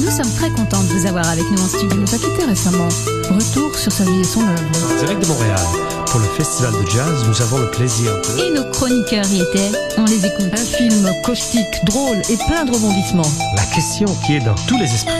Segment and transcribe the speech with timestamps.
[0.00, 1.88] Nous sommes très contents de vous avoir avec nous en studio.
[1.92, 2.88] Il nous a quittés récemment.
[3.30, 4.98] Retour sur sa vie et son œuvre.
[4.98, 5.60] Direct de Montréal,
[6.06, 8.42] pour le festival de jazz, nous avons le plaisir de...
[8.42, 9.70] Et nos chroniqueurs y étaient.
[9.96, 10.50] On les écoute.
[10.52, 13.30] Un film caustique, drôle et plein de rebondissements.
[13.54, 15.14] La question qui est dans tous les esprits.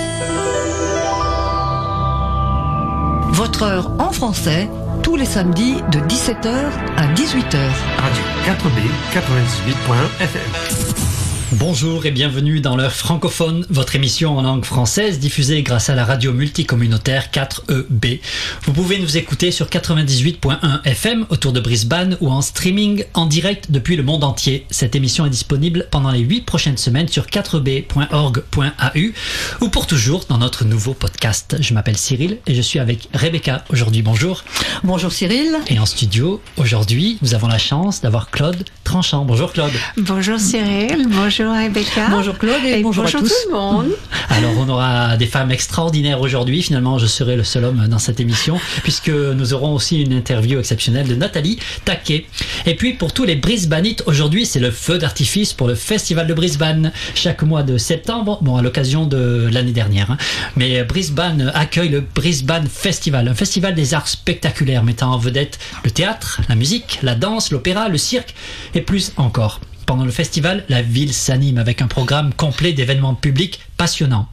[3.28, 4.68] Votre heure en français,
[5.04, 6.52] tous les samedis de 17h
[6.96, 7.56] à 18h.
[7.98, 11.09] Radio 4B 98.fm.
[11.54, 16.04] Bonjour et bienvenue dans l'heure francophone, votre émission en langue française diffusée grâce à la
[16.04, 18.20] radio multicommunautaire 4EB.
[18.62, 23.72] Vous pouvez nous écouter sur 98.1 FM autour de Brisbane ou en streaming en direct
[23.72, 24.64] depuis le monde entier.
[24.70, 30.38] Cette émission est disponible pendant les 8 prochaines semaines sur 4b.org.au ou pour toujours dans
[30.38, 31.56] notre nouveau podcast.
[31.58, 34.02] Je m'appelle Cyril et je suis avec Rebecca aujourd'hui.
[34.02, 34.44] Bonjour.
[34.84, 35.56] Bonjour Cyril.
[35.66, 39.24] Et en studio, aujourd'hui, nous avons la chance d'avoir Claude Tranchant.
[39.24, 39.72] Bonjour Claude.
[39.96, 42.08] Bonjour Cyril, bonjour Rebecca.
[42.10, 43.20] Bonjour Claude et, bonjour, à tous.
[43.28, 43.88] tout le monde.
[44.28, 46.62] Alors on aura des femmes extraordinaires aujourd'hui.
[46.62, 50.58] Finalement, je serai le seul homme dans cette émission puisque nous aurons aussi une interview
[50.58, 52.26] exceptionnelle de Nathalie Taquet.
[52.66, 56.34] Et puis pour tous les Brisbaneites, aujourd'hui c'est le feu d'artifice pour le Festival de
[56.34, 58.38] Brisbane chaque mois de septembre.
[58.42, 60.10] Bon, à l'occasion de l'année dernière.
[60.10, 60.18] hein.
[60.56, 65.90] Mais Brisbane accueille le Brisbane Festival, un festival des arts spectaculaires mettant en vedette le
[65.90, 68.34] théâtre, la musique, la danse, l'opéra, le cirque
[68.74, 69.60] et plus encore.
[69.90, 74.28] Pendant le festival, la ville s'anime avec un programme complet d'événements publics passionnants.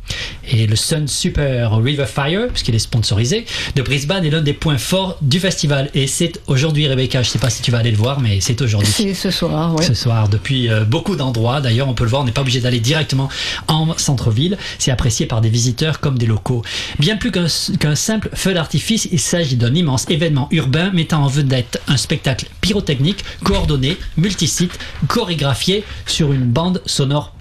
[0.52, 3.45] Et le Sun Super River Fire, puisqu'il est sponsorisé,
[3.78, 5.90] de Brisbane est l'un des points forts du festival.
[5.94, 8.42] Et c'est aujourd'hui, Rebecca, je ne sais pas si tu vas aller le voir, mais
[8.42, 8.92] c'est aujourd'hui.
[8.92, 9.86] C'est ce soir, oui.
[9.86, 11.62] Ce soir, depuis euh, beaucoup d'endroits.
[11.62, 13.30] D'ailleurs, on peut le voir, on n'est pas obligé d'aller directement
[13.70, 14.58] en centre-ville.
[14.80, 16.62] C'est apprécié par des visiteurs comme des locaux.
[17.00, 17.48] Bien plus qu'un
[17.80, 22.48] qu'un simple feu d'artifice, il s'agit d'un immense événement urbain mettant en vedette un spectacle
[22.59, 27.37] pyrotechnique, coordonné, multisite, chorégraphié sur une bande sonore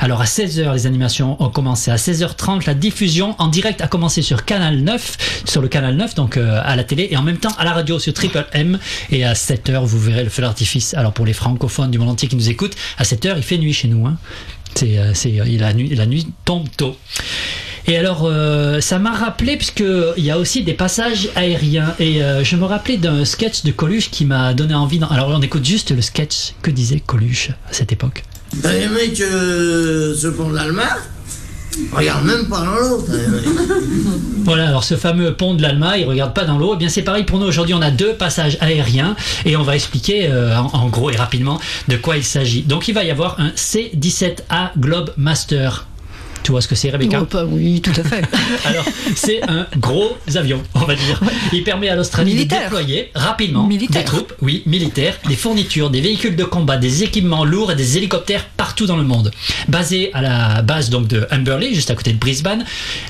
[0.00, 1.90] Alors à 16h, les animations ont commencé.
[1.90, 6.14] À 16h30, la diffusion en direct a commencé sur Canal 9, sur le Canal 9,
[6.14, 8.78] donc euh, à la télé, et en même temps à la radio sur Triple M.
[9.10, 10.94] Et à 7h, vous verrez le feu d'artifice.
[10.94, 13.72] Alors pour les francophones du monde entier qui nous écoutent, à 7h, il fait nuit
[13.72, 14.06] chez nous.
[14.06, 14.18] Hein.
[14.74, 16.96] C'est, euh, c'est, euh, la, nuit, la nuit tombe tôt.
[17.86, 18.32] Et alors,
[18.80, 23.26] ça m'a rappelé, puisqu'il y a aussi des passages aériens, et je me rappelais d'un
[23.26, 24.98] sketch de Coluche qui m'a donné envie.
[25.10, 28.24] Alors, on écoute juste le sketch que disait Coluche à cette époque?
[28.62, 30.86] T'as mecs euh, se pont de l'Allemagne
[31.92, 33.44] Regarde même pas dans les mecs.
[34.44, 36.72] Voilà, alors ce fameux pont de l'Alma, il regarde pas dans l'eau.
[36.74, 37.46] Eh bien, c'est pareil pour nous.
[37.46, 41.16] Aujourd'hui, on a deux passages aériens et on va expliquer euh, en, en gros et
[41.16, 42.62] rapidement de quoi il s'agit.
[42.62, 45.86] Donc, il va y avoir un C-17A Globe Master.
[46.44, 48.22] Tu vois ce que c'est, Rebecca Oh, pas- oui, tout à fait.
[48.66, 48.84] Alors,
[49.16, 51.18] c'est un gros avion, on va dire.
[51.54, 54.02] Il permet à l'Australie de déployer rapidement Militaire.
[54.02, 57.96] des troupes, oui, militaires, des fournitures, des véhicules de combat, des équipements lourds et des
[57.96, 59.30] hélicoptères partout dans le monde.
[59.68, 62.64] Basé à la base donc de Humberley, juste à côté de Brisbane,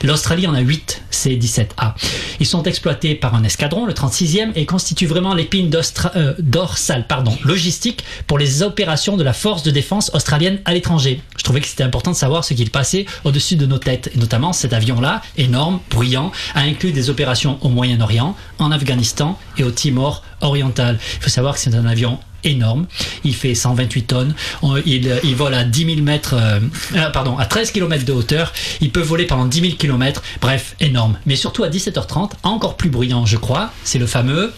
[0.05, 1.95] l'Australie en a 8 C-17A.
[2.39, 5.71] Ils sont exploités par un escadron, le 36e, et constituent vraiment l'épine
[6.17, 11.21] euh, dorsale pardon, logistique pour les opérations de la force de défense australienne à l'étranger.
[11.37, 14.11] Je trouvais que c'était important de savoir ce qu'il passait au-dessus de nos têtes.
[14.15, 19.65] Et notamment, cet avion-là, énorme, bruyant, a inclus des opérations au Moyen-Orient, en Afghanistan et
[19.65, 20.99] au Timor oriental.
[21.19, 22.87] Il faut savoir que c'est un avion énorme.
[23.25, 24.35] Il fait 128 tonnes.
[24.63, 26.61] On- Il, vole à 10 000 mètres, euh,
[26.95, 28.53] euh, à 13 km de hauteur.
[28.83, 30.23] Il peut voler pendant 10 000 km.
[30.43, 31.17] Bref, énorme.
[31.25, 34.53] Mais surtout à 17h30, encore plus bruyant, je crois, c'est le fameux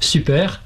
[0.00, 0.60] Super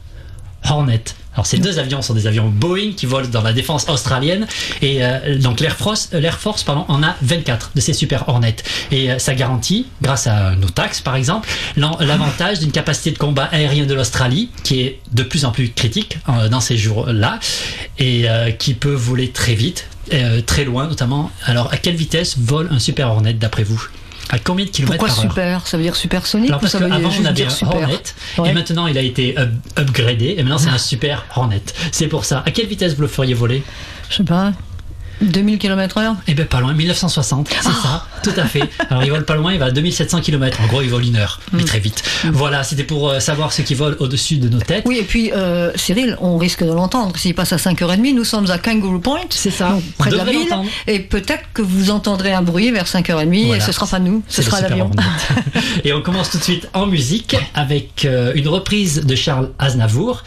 [0.68, 1.02] Hornet.
[1.34, 4.46] Alors ces deux avions sont des avions Boeing qui volent dans la défense australienne
[4.82, 8.56] et euh, donc l'Air Force, euh, l'Air Force en a 24 de ces Super Hornets
[8.90, 13.44] et euh, ça garantit, grâce à nos taxes par exemple, l'avantage d'une capacité de combat
[13.44, 16.18] aérien de l'Australie qui est de plus en plus critique
[16.50, 17.38] dans ces jours-là
[17.98, 18.26] et
[18.58, 19.88] qui peut voler très vite,
[20.46, 21.30] très loin notamment.
[21.44, 23.88] Alors à quelle vitesse vole un Super Hornet d'après vous?
[24.30, 25.30] À combien de kilomètres Pourquoi par heure
[25.60, 25.66] super?
[25.66, 27.98] Ça veut dire supersonique alors parce ça veut qu'avant on avait un super Hornet
[28.38, 28.50] Ouais.
[28.50, 31.62] et maintenant il a été up- upgradé et maintenant c'est un super Hornet.
[31.92, 32.42] C'est pour ça.
[32.46, 33.62] À quelle vitesse vous le feriez voler?
[34.10, 34.52] Je sais pas.
[35.22, 36.16] 2000 km heure?
[36.26, 38.62] Eh ben pas loin, 1960, c'est ça, tout à fait.
[38.90, 40.60] Alors il vole pas loin, il va à 2700 km.
[40.62, 42.02] En gros, il vole une heure, mais très vite.
[42.32, 44.84] Voilà, c'était pour euh, savoir ce qui vole au-dessus de nos têtes.
[44.86, 47.16] Oui, et puis euh, Cyril, on risque de l'entendre.
[47.16, 49.20] S'il passe à 5h30, nous sommes à Kangaroo Point.
[49.30, 49.70] C'est ça.
[49.70, 50.48] donc près de la ville.
[50.86, 53.56] Et peut-être que vous entendrez un bruit vers 5h30 Voilà.
[53.56, 54.90] et ce sera pas nous, ce sera l'avion.
[55.84, 60.22] Et on commence tout de suite en musique avec euh, une reprise de Charles Aznavour,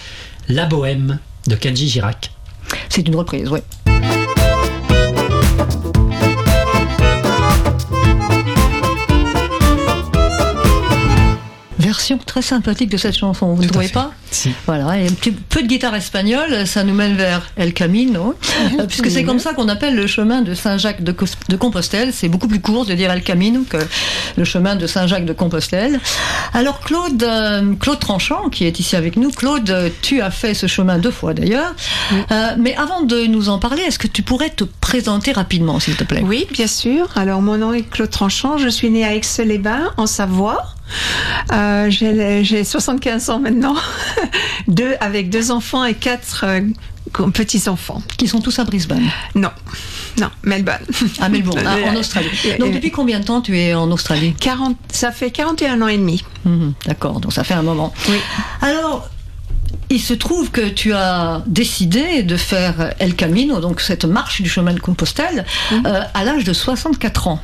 [0.50, 2.32] La Bohème de Kenji Girac.
[2.90, 3.60] C'est une reprise, oui.
[11.98, 14.52] Version très sympathique de cette chanson, vous ne trouvez pas Si.
[14.68, 18.36] Voilà, et un petit peu de guitare espagnole, ça nous mène vers El Camino,
[18.80, 21.12] euh, puisque c'est comme ça qu'on appelle le chemin de Saint-Jacques de,
[21.58, 22.14] Compostelle.
[22.14, 23.78] C'est beaucoup plus court de dire El Camino que
[24.38, 26.00] le chemin de Saint-Jacques de Compostelle.
[26.54, 30.68] Alors Claude, euh, Claude Tranchant, qui est ici avec nous, Claude, tu as fait ce
[30.68, 31.74] chemin deux fois d'ailleurs.
[32.32, 35.96] Euh, mais avant de nous en parler, est-ce que tu pourrais te présenter rapidement, s'il
[35.96, 36.22] te plaît?
[36.24, 37.10] Oui, bien sûr.
[37.16, 38.60] Alors, mon nom est Claude Tranchant.
[38.60, 40.77] Je suis née à Aix-les-Bains, en Savoie.
[41.52, 43.76] Euh, j'ai j'ai 75 ans maintenant.
[44.68, 46.62] deux, avec deux enfants et quatre euh,
[47.32, 48.02] petits-enfants.
[48.18, 49.04] Qui sont tous à Brisbane,
[49.36, 49.50] Non,
[50.20, 50.80] non, Melbourne.
[51.20, 52.30] à Melbourne, ah, en Australie.
[52.60, 54.34] Donc depuis combien de temps tu es en Australie?
[54.40, 56.24] 40, ça fait 41 ans et demi.
[56.46, 57.94] Mhm, D'accord, donc ça fait un moment.
[58.10, 58.18] Oui.
[58.62, 59.10] Alors,
[59.90, 64.50] il se trouve que tu as décidé de faire El Camino, donc cette marche du
[64.50, 65.46] chemin de Compostelle,
[65.86, 67.40] euh, à l'âge de 64 ans.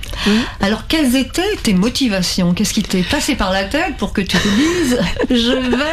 [0.59, 2.53] Alors, quelles étaient tes motivations?
[2.53, 4.99] Qu'est-ce qui t'est passé par la tête pour que tu te dises
[5.29, 5.83] je vais,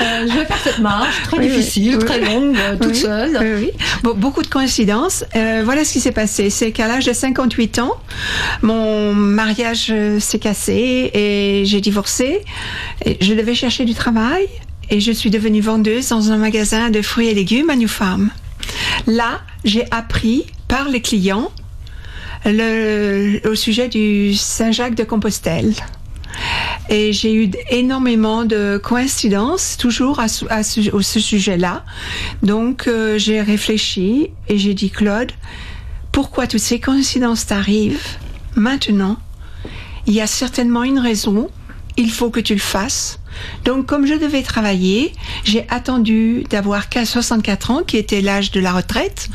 [0.00, 2.04] euh, je vais faire cette marche très Oui, difficile, oui.
[2.04, 3.70] très longue, euh, toute Oui, seule?
[4.02, 5.24] Bon, beaucoup de coïncidences.
[5.34, 6.50] Voilà ce qui s'est passé.
[6.50, 7.92] C'est qu'à l'âge de 58 ans,
[8.62, 12.44] mon mariage s'est cassé et j'ai divorcé.
[13.04, 14.48] Et je devais chercher du travail
[14.92, 18.30] et je suis devenue vendeuse dans un magasin de fruits et légumes à New Farm.
[19.06, 21.50] Là, j'ai appris par les clients
[22.44, 25.72] le, au sujet du Saint-Jacques de Compostelle.
[26.90, 30.60] Et j'ai eu énormément de coïncidences, toujours à, à
[30.92, 31.84] au ce sujet-là.
[32.42, 35.32] Donc, euh, j'ai réfléchi et j'ai dit, Claude,
[36.10, 38.18] pourquoi toutes ces coïncidences t'arrivent
[38.56, 39.16] maintenant?
[40.06, 41.48] Il y a certainement une raison.
[41.96, 43.20] Il faut que tu le fasses.
[43.64, 45.12] Donc, comme je devais travailler,
[45.44, 49.28] j'ai attendu d'avoir qu'à 64 ans, qui était l'âge de la retraite,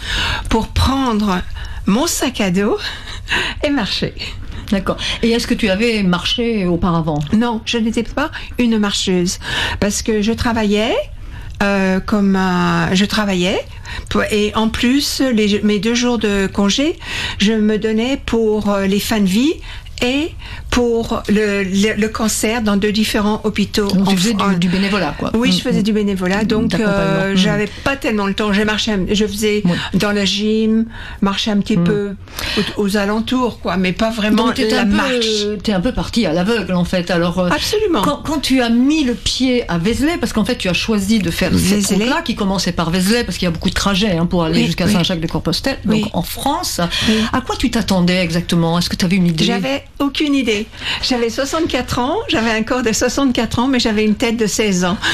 [0.49, 1.41] pour prendre
[1.85, 2.77] mon sac à dos
[3.63, 4.13] et marcher.
[4.71, 4.97] D'accord.
[5.23, 7.19] Et est-ce que tu avais marché auparavant?
[7.33, 9.39] Non, je n'étais pas une marcheuse
[9.79, 10.95] parce que je travaillais.
[11.63, 13.59] euh, comme un- je travaillais
[14.31, 16.99] et en plus les, mes deux jours de congé
[17.39, 19.53] je me donnais pour euh, les fins de vie
[20.03, 20.29] et
[20.77, 24.69] pour le, le, le cancer dans deux différents hôpitaux Donc, en tu faisais du, du
[24.69, 25.31] bénévolat, quoi.
[25.33, 25.83] oui, Mm, je faisais mm.
[25.83, 27.01] du bénévolat, donc D'accompagnement.
[27.01, 28.53] euh, j'avais pas tellement le temps.
[28.53, 29.71] J'ai marché, je faisais Oui.
[29.95, 30.85] dans le gym,
[31.21, 32.11] marcher un petit peu
[32.77, 35.25] aux, aux alentours, quoi, mais pas vraiment Donc, la un marche.
[35.63, 37.09] t'es un peu parti à l'aveugle, en fait.
[37.09, 38.03] Alors, euh, Absolument.
[38.03, 41.17] Quand, quand tu as mis le pied à Vézelay, parce qu'en fait tu as choisi
[41.17, 42.03] de faire cette Vézelay.
[42.05, 44.59] route-là qui commençait par Vézelay, parce qu'il y a beaucoup de trajets hein, pour aller
[44.59, 44.93] Oui, jusqu'à oui.
[44.93, 46.81] Saint-Jacques-de-Compostelle, donc en France.
[47.33, 48.77] À quoi tu t'attendais exactement?
[48.77, 49.45] Est-ce que tu avais une idée?
[49.45, 50.66] J'avais aucune idée.
[51.01, 54.85] J'avais 64 ans, j'avais un corps de 64 ans, mais j'avais une tête de 16
[54.85, 54.97] ans.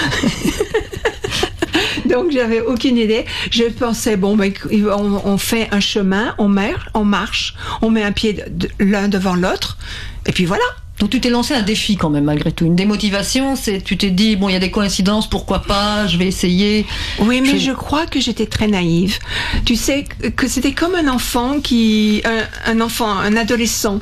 [2.06, 3.26] Donc j'avais aucune idée.
[3.50, 8.04] Je pensais bon, ben, on, on fait un chemin, on marche, on marche, on met
[8.04, 9.78] un pied de- de- l'un devant l'autre,
[10.26, 10.64] et puis voilà.
[11.00, 13.56] Donc tu t'es lancé un défi quand même malgré tout, une démotivation.
[13.56, 16.86] C'est, tu t'es dit bon, il y a des coïncidences, pourquoi pas Je vais essayer.
[17.20, 19.18] Oui, mais Je- je crois que j'étais très naïve.
[19.66, 24.00] Tu sais que- que c'était comme un enfant qui, un, un enfant, un adolescent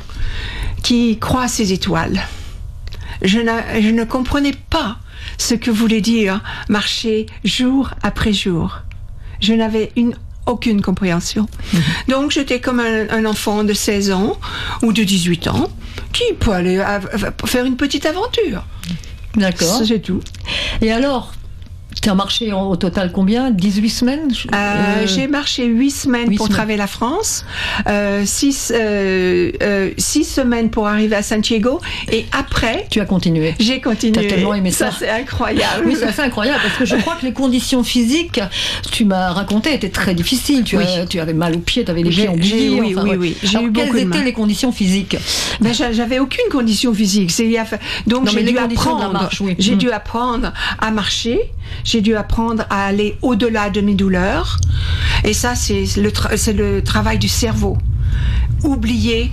[0.83, 2.21] qui croit à ses étoiles.
[3.21, 4.97] Je ne, je ne comprenais pas
[5.37, 8.79] ce que voulait dire marcher jour après jour.
[9.41, 10.15] Je n'avais une
[10.47, 11.47] aucune compréhension.
[12.07, 14.37] Donc j'étais comme un, un enfant de 16 ans
[14.81, 15.69] ou de 18 ans
[16.13, 18.65] qui peut aller à- à- faire une petite aventure.
[19.35, 19.81] D'accord.
[19.85, 20.21] C'est tout.
[20.81, 21.33] Et alors,
[22.01, 23.51] tu as marché en- au total combien?
[23.51, 24.31] 18 semaines?
[24.53, 26.57] Euh, euh, J'ai marché huit semaines huit pour semaines.
[26.57, 27.45] traverser la France,
[27.87, 31.79] euh, six, euh, euh, semaines pour arriver à Santiago,
[32.11, 33.53] et après, Tu as continué.
[33.59, 34.13] j'ai continué.
[34.27, 34.89] T'as tellement aimé ça.
[34.97, 35.83] c'est incroyable.
[35.85, 38.39] Oui, c'est incroyable parce que je crois que les conditions physiques,
[38.91, 40.63] tu m'as raconté, étaient très difficiles.
[40.63, 40.83] Tu, Oui.
[40.85, 42.49] as- tu avais mal aux pieds, tu avais les pieds embouillis.
[42.49, 43.37] j'ai- oui, oui, oui.
[43.43, 44.23] J'ai Alors, eu quelles étaient mal.
[44.25, 45.17] les conditions physiques?
[45.59, 47.31] Ben, j'a- j'avais aucune condition physique.
[48.07, 49.13] Donc j'ai les dû conditions de la apprendre.
[49.13, 49.55] marche, oui.
[49.59, 49.77] J'ai Mm.
[49.77, 51.39] dû apprendre à marcher.
[51.91, 54.61] J'ai dû apprendre à aller au-delà de mes douleurs.
[55.25, 57.77] Et ça, c'est le, travail du cerveau.
[58.63, 59.29] Oublier,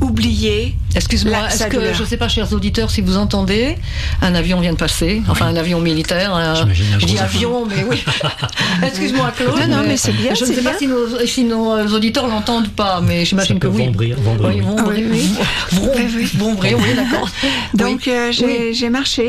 [0.00, 0.76] oublier.
[0.94, 1.94] Excuse-moi, est-ce que, douleur.
[1.94, 3.76] je ne sais pas, chers auditeurs, si vous entendez,
[4.20, 6.34] un avion vient de passer, enfin un avion militaire.
[6.34, 8.02] un- J'imagine un je dis avion, mais oui.
[8.82, 9.58] Excuse-moi, Claude.
[9.68, 12.68] Non, non, mais c'est bien, Je ne sais pas si nos, si nos auditeurs l'entendent
[12.70, 13.86] pas, mais j'imagine que oui.
[13.86, 14.54] vembrir, vembrer.
[14.56, 16.28] Oui, vembrer, Oui, oui.
[16.74, 17.28] Oui, d'accord.
[17.74, 18.12] Donc Oui.
[18.12, 19.22] euh, j'ai marché.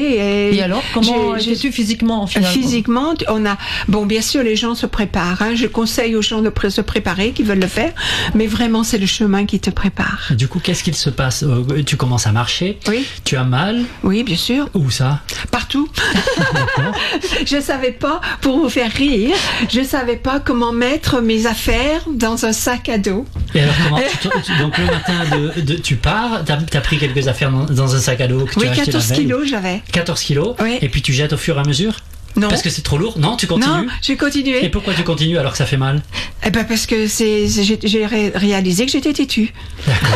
[0.49, 4.75] Et, Et alors, comment étais-tu physiquement finalement Physiquement, on a bon, bien sûr, les gens
[4.75, 5.41] se préparent.
[5.41, 5.53] hein.
[5.55, 7.91] Je conseille aux gens de se préparer, qui veulent le faire,
[8.35, 10.31] mais vraiment, c'est le chemin qui te prépare.
[10.31, 12.79] Du coup, qu'est-ce qu'il se passe Euh, tu commences à marcher.
[12.87, 13.05] Oui.
[13.23, 13.83] Tu as mal.
[14.03, 14.69] Oui, bien sûr.
[14.73, 15.21] Où ça?
[15.51, 15.89] Partout.
[17.45, 19.35] Je savais pas, pour vous faire rire,
[19.69, 23.25] je savais pas comment mettre mes affaires dans un sac à dos.
[23.53, 25.13] Et alors, comment tu tu- Donc, le matin,
[25.55, 28.45] de, de- tu pars, t'as as pris quelques affaires dans, dans un sac à dos
[28.45, 29.25] que tu Oui, as acheté 14 la veille.
[29.25, 29.81] kilos j'avais.
[29.91, 30.55] 14 kilos.
[30.61, 30.77] Oui.
[30.81, 31.93] Et puis tu jettes au fur et à mesure?
[32.35, 32.47] Non.
[32.47, 34.69] Parce que c'est trop lourd Non, tu continues non, j'ai Et continué.
[34.69, 36.01] pourquoi tu continues alors que ça fait mal
[36.45, 39.53] Eh ben parce que c'est, j'ai, j'ai ré- réalisé que j'étais têtue.
[39.85, 40.09] D'accord.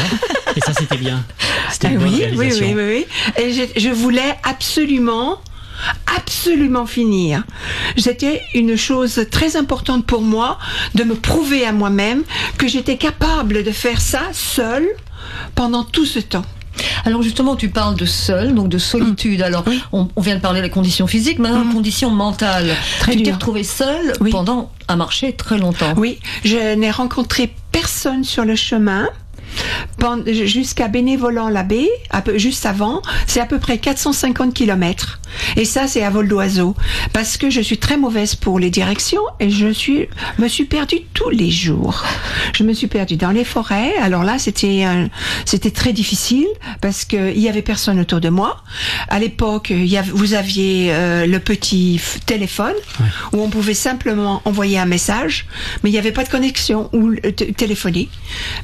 [0.55, 1.23] Et ça, c'était bien.
[1.71, 2.67] C'était Ah une bonne oui, oui, réalisation.
[2.67, 3.05] oui, oui,
[3.37, 3.43] oui.
[3.43, 5.39] Et je, je voulais absolument,
[6.15, 7.43] absolument finir.
[7.97, 10.57] C'était une chose très importante pour moi
[10.95, 12.23] de me prouver à moi-même
[12.57, 14.87] que j'étais capable de faire ça seule
[15.55, 16.45] pendant tout ce temps.
[17.05, 19.41] Alors justement, tu parles de seul, donc de solitude.
[19.41, 19.81] Alors, Oui.
[19.93, 21.67] on, on vient de parler des conditions physiques, maintenant Mm.
[21.69, 22.75] les conditions mentales.
[22.99, 24.31] Très tu t'es retrouvée seule Oui.
[24.31, 25.93] pendant à marcher très longtemps.
[25.97, 29.09] Oui, je n'ai rencontré personne sur le chemin.
[30.25, 31.89] Jusqu'à Bénévolant-l'Abbé,
[32.35, 35.19] juste avant, c'est à peu près 450 kilomètres.
[35.55, 36.75] Et ça, c'est à vol d'oiseau.
[37.13, 40.07] Parce que je suis très mauvaise pour les directions et je suis,
[40.39, 42.03] me suis perdue tous les jours.
[42.53, 43.93] Je me suis perdue dans les forêts.
[43.97, 44.85] Alors là, c'était
[45.45, 46.47] c'était très difficile
[46.81, 48.63] parce qu'il y avait personne autour de moi.
[49.09, 49.71] À l'époque,
[50.13, 52.75] vous aviez euh, le petit téléphone
[53.33, 55.47] où on pouvait simplement envoyer un message,
[55.83, 58.09] mais il n'y avait pas de connexion ou euh, téléphoner,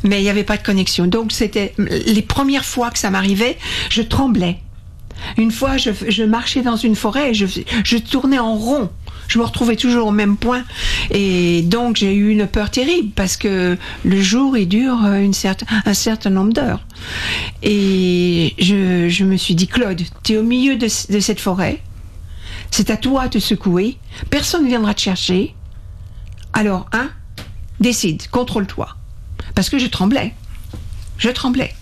[0.04, 0.73] mais il n'y avait pas de connexion.
[1.08, 3.58] Donc c'était les premières fois que ça m'arrivait,
[3.89, 4.60] je tremblais.
[5.38, 8.89] Une fois, je, marchais dans une forêt et je, tournais en rond.
[9.27, 10.63] Je me retrouvais toujours au même point.
[11.12, 15.27] Et donc, j'ai eu une peur terrible parce que le jour, il dure euh,
[15.86, 16.86] un certain nombre d'heures.
[17.62, 21.82] Et je, me suis dit, Claude, tu es au milieu de, cette forêt.
[22.70, 23.98] C'est à toi de te secouer.
[24.30, 25.56] Personne ne viendra te chercher.
[26.53, 27.10] Alors, hein,
[27.80, 28.89] décide, contrôle-toi.
[29.56, 30.34] Parce que je tremblais.
[31.17, 31.74] Je tremblais.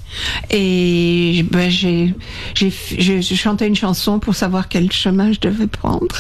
[0.50, 2.13] Et ben, j'ai,
[2.53, 6.15] j'ai, je, je chantais une chanson pour savoir quel chemin je devais prendre.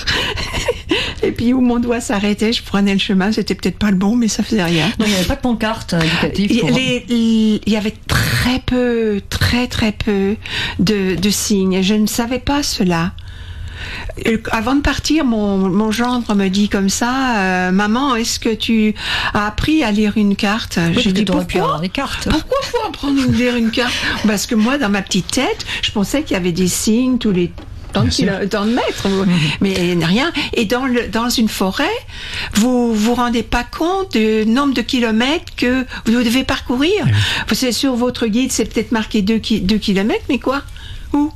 [1.23, 3.31] Et puis où mon doigt s'arrêtait, je prenais le chemin.
[3.31, 4.87] C'était peut-être pas le bon, mais ça faisait rien.
[4.97, 5.93] Donc il n'y avait pas de pancarte
[6.59, 10.35] pour- les- les- il y avait très peu, très très peu
[10.79, 11.81] de, de signes.
[11.81, 13.11] Je ne savais pas cela.
[14.27, 18.53] Euh, Avant de partir, mon, mon gendre me dit comme ça, euh, maman, est-ce que
[18.53, 18.93] tu
[19.33, 22.27] as appris à lire une carte Oui, J'ai dit aurais pu pourquoi avoir des cartes.
[22.29, 23.93] pourquoi faut apprendre à lire une carte
[24.25, 27.31] Parce que moi, dans ma petite tête, je pensais qu'il y avait des signes tous
[27.31, 27.51] les
[27.91, 29.07] tant de, mètres,
[29.59, 29.73] mais
[30.03, 30.31] rien.
[30.53, 31.83] Et dans, le, dans une forêt,
[32.53, 37.05] vous vous rendez pas compte du nombre de kilomètres que vous devez parcourir.
[37.51, 40.61] C'est sur votre guide, c'est peut-être marqué 2 kilomètres, mais quoi?
[41.13, 41.31] Où?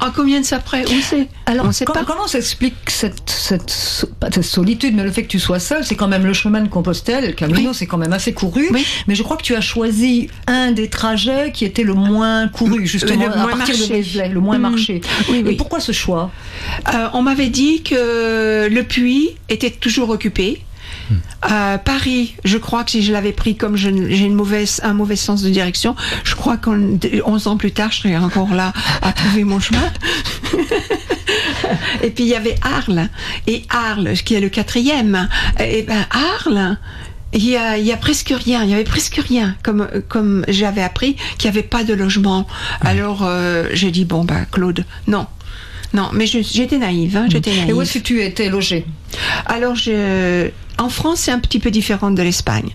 [0.00, 2.04] En combien de ça près Où c'est Alors, On sait com- pas.
[2.04, 6.26] comment s'explique cette, cette, solitude, mais le fait que tu sois seul, c'est quand même
[6.26, 7.74] le chemin de Compostelle, le Camino, Oui.
[7.74, 8.68] c'est quand même assez couru.
[8.72, 8.84] Oui.
[9.06, 12.86] Mais je crois que tu as choisi un des trajets qui était le moins couru,
[12.86, 13.94] justement, Le à moins partir de marché.
[13.94, 14.62] Vézelay, le moins Mm.
[14.62, 15.00] marché.
[15.30, 16.30] Oui, Et pourquoi ce choix?
[16.94, 20.62] Euh, on m'avait dit que le puits était toujours occupé.
[21.50, 25.16] Euh, Paris, je crois que si je l'avais pris comme j'ai une mauvaise, un mauvais
[25.16, 26.78] sens de direction, je crois qu'en
[27.24, 29.92] 11 ans plus tard, je serais encore là à trouver mon chemin.
[32.02, 33.08] Et puis il y avait Arles.
[33.46, 35.28] Et Arles, qui est le quatrième.
[35.60, 36.78] Et ben Arles.
[37.32, 40.44] Il y, a, il y a presque rien, il y avait presque rien, comme, comme
[40.48, 42.46] j'avais appris qu'il n'y avait pas de logement.
[42.80, 45.26] Alors euh, j'ai dit, bon, bah Claude, non.
[45.92, 47.70] Non, mais j'étais naïve, hein, j'étais naïve.
[47.70, 48.86] Et où est-ce que tu étais logé
[49.46, 50.48] Alors, je...
[50.78, 52.68] en France, c'est un petit peu différent de l'Espagne.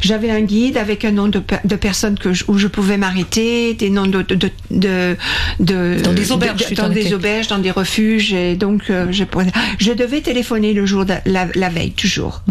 [0.00, 3.74] J'avais un guide avec un nom de, de personnes que je- où je pouvais m'arrêter,
[3.74, 5.16] des noms de, de, de,
[6.02, 10.72] Dans des auberges, dans des auberges, dans des refuges, et donc euh, je, devais téléphoner
[10.72, 12.42] le jour de la, la veille toujours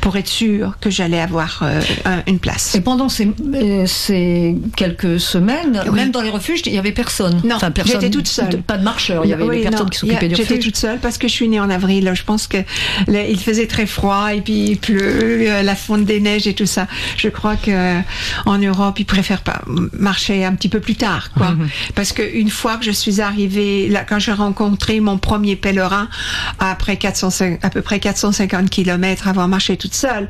[0.00, 2.74] pour être sûr que j'allais avoir euh, un- une place.
[2.74, 5.94] Et pendant ces, euh, ces quelques semaines, Oui.
[5.94, 7.40] même dans les refuges, il n'y avait personne.
[7.44, 8.62] Non, Enfin, personne j'étais toute seule.
[8.62, 10.42] Pas de marcheurs, il y avait Oui, des personnes non, qui y du a- J'étais
[10.54, 10.64] refuge.
[10.64, 12.10] toute seule parce que je suis née en avril.
[12.14, 12.58] Je pense que
[13.08, 16.66] il faisait très froid et puis il pleut, euh, la fonte des neiges et tout
[16.66, 16.86] ça.
[17.16, 18.00] Je crois que
[18.46, 19.62] en Europe, ils préfèrent pas
[19.92, 21.54] marcher un petit peu plus tard, quoi.
[21.94, 26.08] Parce que une fois que je suis arrivée, là, quand j'ai rencontré mon premier pèlerin
[26.58, 30.28] après 405 à peu près 450 kilomètres avoir marché toute seule,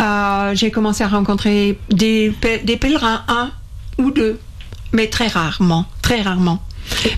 [0.00, 3.50] euh, j'ai commencé à rencontrer des, des pèlerins, un
[3.98, 4.38] ou deux,
[4.92, 6.62] mais très rarement, très rarement.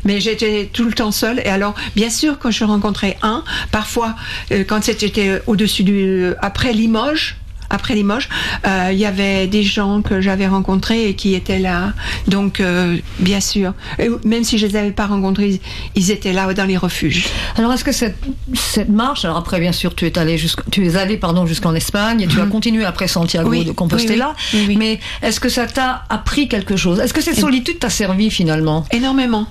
[0.04, 1.40] Mais j'étais tout le temps seule.
[1.44, 4.14] Et alors, bien sûr, quand je rencontrais un, parfois,
[4.52, 7.36] euh, quand c'était au-dessus du, après Limoges,
[7.72, 8.28] après Limoges,
[8.66, 11.92] euh, il y avait des gens que j'avais rencontrés et qui étaient là.
[12.26, 15.60] Donc, euh, bien sûr, Et même si je les avais pas rencontrés,
[15.94, 17.26] ils étaient là dans les refuges.
[17.56, 18.16] Alors, est-ce que cette,
[18.54, 21.74] cette marche, alors après, bien sûr, tu es allé jusqu'en, tu es allé, pardon, jusqu'en
[21.76, 23.56] Espagne et tu as continué après Santiago Mhm.
[23.58, 24.34] Oui, de Compostela.
[24.52, 24.74] oui.
[24.76, 26.98] Mais est-ce que ça t'a appris quelque chose?
[26.98, 28.84] Est-ce que cette solitude t'a servi finalement?
[28.90, 29.46] Énormément.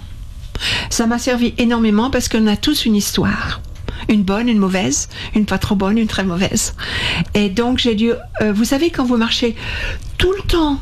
[0.89, 3.61] Ça m'a servi énormément parce qu'on a tous une histoire.
[4.07, 6.73] Une bonne, une mauvaise, une pas trop bonne, une très mauvaise.
[7.33, 8.11] Et donc j'ai dû...
[8.41, 9.55] euh, vous savez, quand vous marchez
[10.17, 10.79] tout le temps,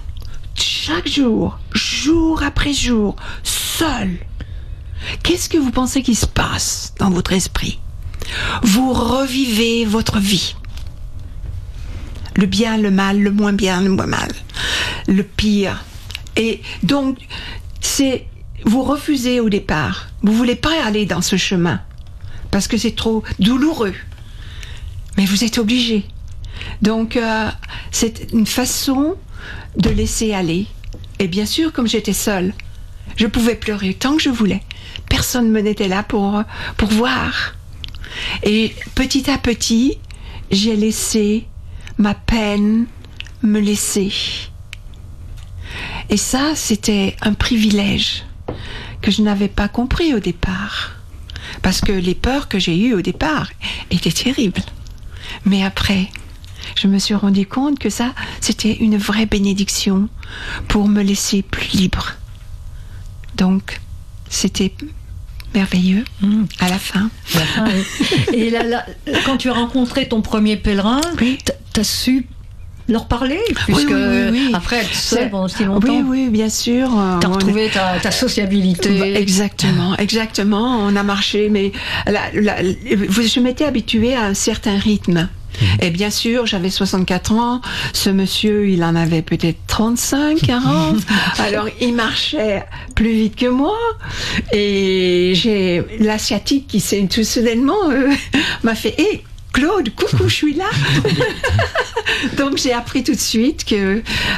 [0.55, 4.17] chaque jour, jour après jour, seul,
[5.23, 7.79] qu'est-ce que vous pensez qui se passe dans votre esprit?
[8.63, 10.55] Vous revivez votre vie.
[12.35, 14.29] Le bien, le mal, le moins bien, le moins mal,
[15.07, 15.83] le pire.
[16.35, 17.17] Et donc,
[17.81, 18.27] c'est
[18.65, 20.07] vous refusez au départ.
[20.21, 21.81] Vous voulez pas aller dans ce chemin
[22.51, 23.93] parce que c'est trop douloureux.
[25.17, 26.05] Mais vous êtes obligé.
[26.81, 27.49] Donc, euh,
[27.91, 29.15] c'est une façon
[29.77, 30.67] de laisser aller.
[31.19, 32.53] Et bien sûr, comme j'étais seule,
[33.15, 34.61] je pouvais pleurer tant que je voulais.
[35.09, 36.43] Personne ne n'était là pour,
[36.77, 37.55] pour voir.
[38.43, 39.97] Et petit à petit,
[40.51, 41.47] j'ai laissé
[41.97, 42.85] ma peine
[43.43, 44.11] me laisser.
[46.09, 48.26] Et ça, c'était un privilège
[49.07, 50.91] que je n'avais pas compris au départ.
[51.61, 53.49] Parce que les peurs que j'ai eues au départ
[53.89, 54.59] étaient terribles.
[55.45, 56.09] Mais après,
[56.75, 60.09] je me suis rendu compte que ça, c'était une vraie bénédiction
[60.67, 62.15] pour me laisser plus libre.
[63.37, 63.79] Donc,
[64.29, 64.73] c'était
[65.55, 66.03] merveilleux
[66.59, 67.09] à la fin.
[68.33, 68.85] Et là, là,
[69.25, 71.37] quand tu as rencontré ton premier pèlerin, Oui.
[71.45, 72.27] t- t'as su
[72.89, 74.51] leur parler puisque oui, oui, oui.
[74.53, 75.87] après être seule C'est- pendant si longtemps.
[75.93, 76.89] Oui, oui, bien sûr.
[77.19, 78.89] T'as est- retrouvé ta, ta sociabilité.
[78.99, 80.79] Bah, Exactement, exactement.
[80.85, 81.71] On a marché, mais
[82.05, 85.27] la- la- je m'étais habituée à un certain rythme.
[85.81, 87.61] Et bien sûr, j'avais 64 ans.
[87.91, 90.97] Ce monsieur, il en avait peut-être 35, 40.
[91.39, 92.63] Alors, il marchait
[92.93, 93.75] plus vite que moi.
[94.53, 98.09] Et j'ai l'asiatique qui s'est tout soudainement euh,
[98.63, 99.23] m'a fait Hé,
[99.57, 100.65] Claude, coucou, je suis là.
[102.37, 103.75] Donc, j'ai appris tout de suite que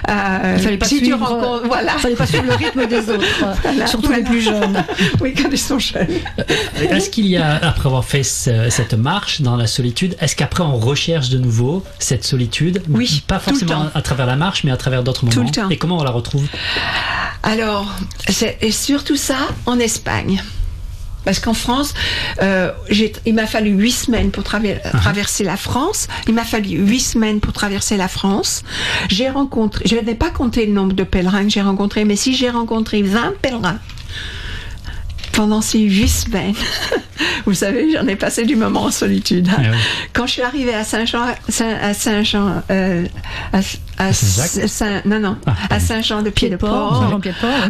[0.10, 1.98] euh, Il fallait pas si tu rencontres, voilà.
[1.98, 3.26] Fallait pas suivre le rythme des autres,
[3.64, 4.84] Voilà, surtout les plus jeunes.
[5.22, 6.08] Oui, quand ils sont jeunes.
[6.80, 10.64] Est-ce qu'il y a, après avoir fait ce- cette marche dans la solitude, est-ce qu'après
[10.64, 12.82] on recherche de nouveau cette solitude?
[12.90, 13.92] Oui, Pas tout le forcément temps.
[13.94, 15.50] à travers la marche, mais à travers d'autres Tout moments.
[15.50, 15.70] le temps.
[15.70, 16.48] Et comment on la retrouve?
[17.44, 17.94] Alors,
[18.30, 20.42] c'est et surtout ça en Espagne.
[21.26, 21.94] Parce qu'en France,
[22.42, 22.72] euh,
[23.26, 26.08] il m'a fallu huit semaines pour traver- traverser la France.
[26.28, 28.64] Il m'a fallu huit semaines pour traverser la France.
[29.10, 32.34] J'ai rencontré, je n'ai pas compté le nombre de pèlerins que j'ai rencontrés, mais si
[32.36, 33.79] j'ai rencontré 20 pèlerins
[35.34, 36.55] pendant ces huit semaines,
[37.46, 39.48] vous savez, j'en ai passé du moment en solitude.
[39.50, 39.62] hein.
[39.72, 39.77] Oui.
[40.14, 43.05] Quand je suis arrivée à Saint-Jean, Saint, à Saint-Jean, euh,
[43.53, 43.60] à,
[44.00, 45.79] à Saint- non non, Ah, à.
[45.79, 47.03] Saint-Jean de Pied-de-Port.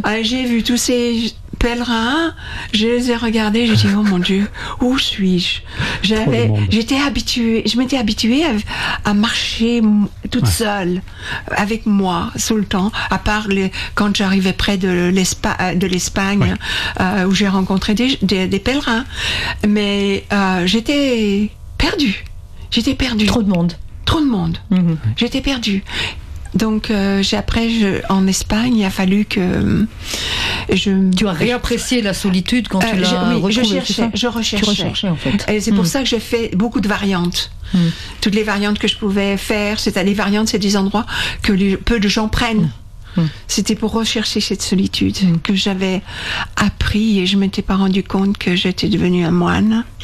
[0.03, 2.33] Ah, j'ai vu tous ces pèlerins,
[2.73, 4.47] je les ai regardés, j'ai dit oh mon Dieu,
[4.81, 5.59] où suis-je?
[6.01, 8.51] J'avais, j'étais habituée, je m'étais habituée à,
[9.09, 9.81] à marcher
[10.31, 11.01] toute seule
[11.51, 16.55] avec moi tout le temps, à part les, quand j'arrivais près de l'Espagne, de l'Espagne
[16.99, 19.05] euh, où j'ai rencontré des, des, des pèlerins,
[19.67, 22.23] mais euh, j'étais perdue,
[22.71, 23.73] j'étais perdue, Trop de monde.
[24.05, 24.57] trop de monde.
[24.71, 24.97] Mhm.
[25.17, 25.83] J'étais perdue.
[26.55, 29.85] Donc euh, après je, en Espagne, il a fallu que euh,
[30.73, 34.65] je Tu as réapprécié la solitude quand tu Euh, l'as oui, je cherchais, je recherchais.
[34.65, 35.45] Tu recherchais en fait.
[35.51, 35.87] Et c'est pour Mm.
[35.87, 37.51] ça que j'ai fait beaucoup de variantes.
[37.73, 37.77] Mm.
[38.21, 41.05] Toutes les variantes que je pouvais faire, c'est les variantes, c'est des endroits
[41.43, 42.71] que les- peu de gens prennent.
[43.17, 43.23] Mm.
[43.47, 46.01] C'était pour rechercher cette solitude que j'avais
[46.55, 49.83] appris et je m'étais pas rendu compte que j'étais devenue un moine.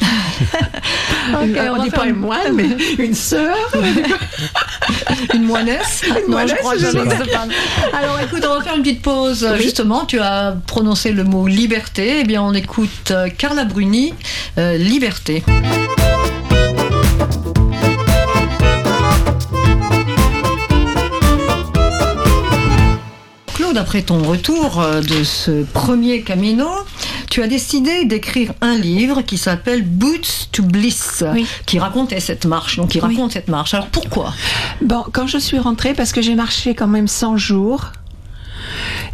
[1.30, 2.68] Une- on on dit pas une moine, mais
[3.04, 3.56] une sœur.
[5.34, 7.96] Une moinesse Non, je crois que.
[7.96, 9.46] Alors écoute, on va faire une petite pause.
[9.60, 12.20] Justement, tu as prononcé le mot liberté.
[12.20, 14.14] Eh bien, on écoute euh, Carla Bruni,
[14.58, 15.42] euh, Liberté.
[23.76, 26.66] Claude, après ton retour euh, de ce premier Camino,
[27.30, 31.46] tu as décidé d'écrire un livre qui s'appelle Boots to Bliss, Oui.
[31.66, 32.76] qui racontait cette marche.
[32.76, 33.14] Donc, qui Oui.
[33.14, 33.74] raconte cette marche.
[33.74, 34.32] Alors pourquoi?
[34.80, 37.92] Bon, quand je suis rentrée, parce que j'ai marché quand même 100 jours,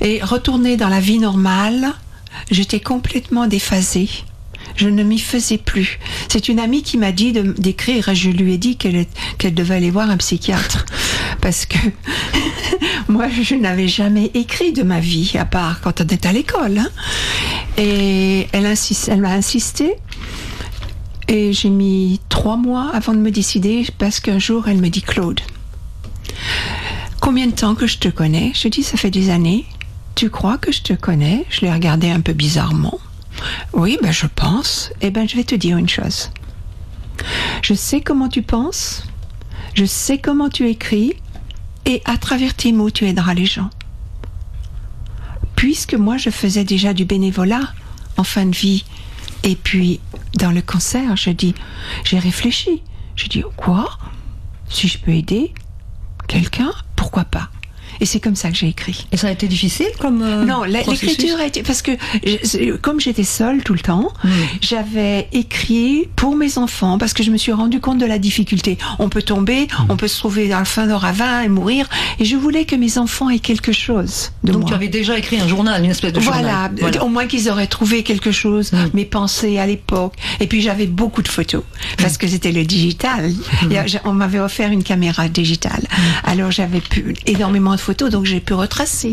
[0.01, 1.93] et retournée dans la vie normale,
[2.51, 4.09] j'étais complètement déphasée.
[4.77, 5.99] Je ne m'y faisais plus.
[6.29, 9.05] C'est une amie qui m'a dit d'écrire et je lui ai dit qu'elle
[9.55, 10.87] devait aller voir un psychiatre.
[11.43, 11.77] Parce que
[13.13, 16.79] moi, je n'avais jamais écrit de ma vie, à part quand on était à l'école.
[16.79, 16.89] hein.
[17.77, 19.95] Et elle, insiste, elle m'a insisté.
[21.29, 25.03] Et j'ai mis trois mois avant de me décider parce qu'un jour, elle me dit
[25.03, 25.41] Claude,
[27.21, 28.53] combien de temps que je te connais?
[28.55, 29.65] Je dis, ça fait des années.
[30.15, 31.45] Tu crois que je te connais?
[31.49, 32.99] Je l'ai regardé un peu bizarrement.
[33.73, 34.91] Oui, ben je pense.
[35.01, 36.31] Eh ben, je vais te dire une chose.
[37.63, 39.05] Je sais comment tu penses,
[39.75, 41.15] je sais comment tu écris,
[41.85, 43.71] et à travers tes mots, tu aideras les gens.
[45.57, 47.73] Puisque moi, je faisais déjà du bénévolat
[48.17, 48.85] en fin de vie,
[49.43, 50.01] et puis
[50.35, 51.55] dans le cancer, je dis,
[52.05, 52.83] j'ai réfléchi.
[53.17, 53.99] Je dis, quoi?
[54.69, 55.53] Si je peux aider
[56.29, 57.51] quelqu'un, pourquoi pas?
[58.01, 59.07] Et c'est comme ça que j'ai écrit.
[59.13, 61.93] Et ça a été difficile comme euh, Non, l'écriture a été parce que
[62.25, 64.29] je- comme j'étais seule tout le temps, Mm.
[64.61, 68.79] j'avais écrit pour mes enfants parce que je me suis rendu compte de la difficulté.
[68.99, 69.87] On peut tomber, Mm.
[69.91, 72.77] on peut se trouver dans le fin d'un ravin et mourir, et je voulais que
[72.77, 74.69] mes enfants aient quelque chose de Donc moi.
[74.71, 76.71] tu avais déjà écrit un journal, une espèce de Voilà, journal.
[76.81, 77.05] Voilà.
[77.05, 78.77] au moins qu'ils auraient trouvé quelque chose, Mm.
[78.95, 80.15] mes pensées à l'époque.
[80.41, 81.63] Et puis j'avais beaucoup de photos,
[81.99, 83.31] parce que c'était le digital.
[83.63, 83.73] Mm.
[83.73, 85.83] Et, on m'avait offert une caméra digitale.
[86.25, 89.13] Alors j'avais pu énormément de photos, donc j'ai pu retracer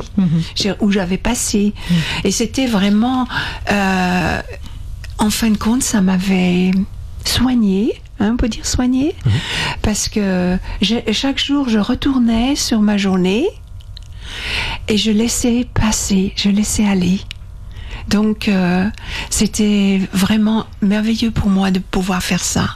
[0.55, 1.73] j'ai- où j'avais passé.
[1.89, 1.93] Mm.
[2.25, 3.27] Et c'était vraiment,
[3.71, 4.41] euh,
[5.17, 6.71] en fin de compte, ça m'avait
[7.25, 8.01] soigné.
[8.21, 9.15] hein, on peut dire soigné,
[9.81, 10.57] parce que
[11.11, 13.47] chaque jour je retournais sur ma journée
[14.89, 17.19] et je laissais passer, je laissais aller.
[18.09, 18.85] Donc euh,
[19.29, 22.75] c'était vraiment merveilleux pour moi de pouvoir faire ça.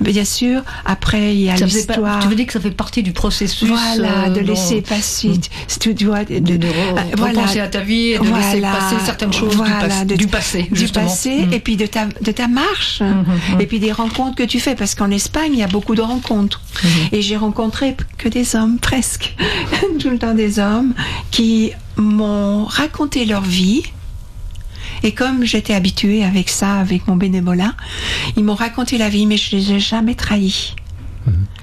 [0.00, 1.64] Bien sûr, après il y a Mhm.
[1.64, 2.18] L'histoire.
[2.20, 5.32] tu veux dire que ça fait partie du processus Voilà, euh, de laisser passer.
[5.80, 7.40] Tu dois de, de, de re- voilà.
[7.40, 10.26] repenser à ta vie et de laisser passer certaines choses voilà, du, pas- de- du
[10.26, 10.68] passé.
[10.70, 11.52] du passé Mm.
[11.52, 14.74] et puis de ta, de ta marche Mhm, et puis des rencontres que tu fais
[14.74, 16.90] parce qu'en Espagne il y a beaucoup de rencontres Mhm.
[17.12, 19.34] et j'ai rencontré que des hommes presque
[20.00, 20.92] tout le temps des hommes
[21.30, 23.82] qui m'ont raconté leur vie
[25.02, 27.74] et comme j'étais habituée avec ça avec mon bénévolat
[28.36, 30.74] ils m'ont raconté la vie mais je les ai jamais trahis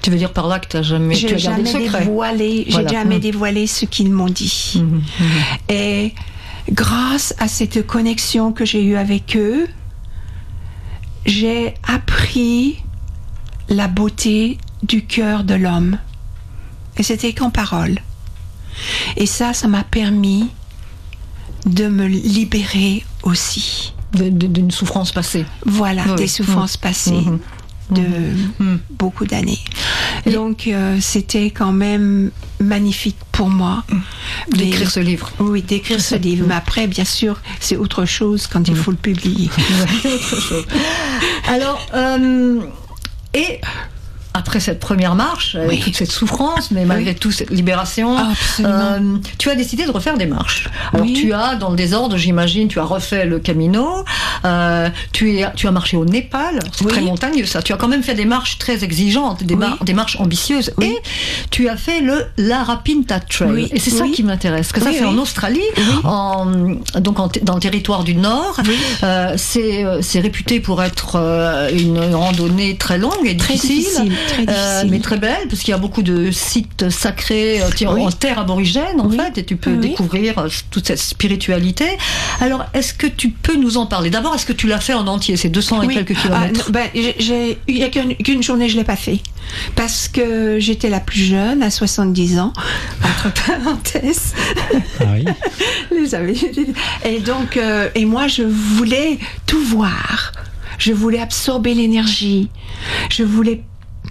[0.02, 3.16] Tu veux dire par là que t'as jamais, tu j'ai as jamais dévoilé j'ai jamais
[3.16, 3.20] Mhm.
[3.20, 5.02] dévoilé ce qu'ils m'ont dit Mhm, mhm.
[5.70, 6.14] et
[6.70, 9.66] grâce à cette connexion que j'ai eue avec eux,
[11.26, 12.76] j'ai appris
[13.68, 15.98] la beauté du cœur de l'homme.
[16.96, 17.98] Et c'était qu'en parole.
[19.16, 20.48] Et ça, ça m'a permis
[21.66, 23.92] de me libérer aussi.
[24.12, 25.44] D'une souffrance passée.
[25.66, 26.14] Voilà, Oui.
[26.14, 27.38] des souffrances passées Mhm.
[27.90, 28.02] de
[28.60, 28.78] Mhm.
[28.96, 29.58] beaucoup d'années.
[30.32, 33.82] Donc, euh, c'était quand même magnifique pour moi.
[34.52, 35.32] Mais- D'écrire ce livre.
[35.40, 36.44] oui, d'écrire ce livre.
[36.48, 39.50] Mais après, bien sûr, c'est autre chose quand il faut le publier.
[40.04, 40.64] Autre chose.
[41.48, 42.60] Alors, euh,
[43.34, 43.60] et
[44.34, 45.80] après cette première marche, avec Oui.
[45.80, 47.16] toute cette souffrance, mais malgré Oui.
[47.16, 50.68] tout cette libération, Ah, euh, tu as décidé de refaire des marches.
[50.92, 51.12] Alors Oui.
[51.14, 54.04] tu as, dans le désordre, j'imagine, tu as refait le Camino,
[54.44, 57.88] euh, tu, es, tu as marché au Népal, c'est très montagneux ça, tu as quand
[57.88, 59.60] même fait des marches très exigeantes, des, Oui.
[59.60, 60.96] mar- des marches ambitieuses, et
[61.50, 63.68] tu as fait le Larapinta Trail.
[63.72, 65.14] Et c'est ça qui m'intéresse, que ça c'est en.
[65.18, 65.60] Australie,
[66.02, 66.46] en,
[67.00, 68.60] donc en dans le territoire du Nord.
[69.04, 74.12] Euh, c'est euh, réputé pour être euh, une randonnée très longue et Très difficile, difficile,
[74.26, 74.44] très euh,
[74.80, 74.90] difficile.
[74.90, 78.02] mais très belle parce qu'il y a beaucoup de sites sacrés euh, Oui.
[78.02, 79.16] en terre aborigène en Oui.
[79.16, 79.90] fait et tu peux Oui.
[79.90, 81.86] découvrir euh, toute cette spiritualité.
[82.40, 84.10] Alors est-ce que tu peux nous en parler?
[84.10, 86.72] D'abord est-ce que tu l'as fait en entier ces 200 et quelques Ah, kilomètres non,
[86.72, 89.20] ben, il n'y a qu'une journée, je l'ai pas fait.
[89.76, 92.52] Parce que j'étais la plus jeune, à 70 ans,
[93.02, 94.34] entre parenthèses.
[95.00, 95.24] Ah oui.
[95.96, 96.40] Les amis.
[97.04, 100.32] Et donc, euh, et moi, je voulais tout voir.
[100.78, 102.48] Je voulais absorber l'énergie.
[103.10, 103.62] Je voulais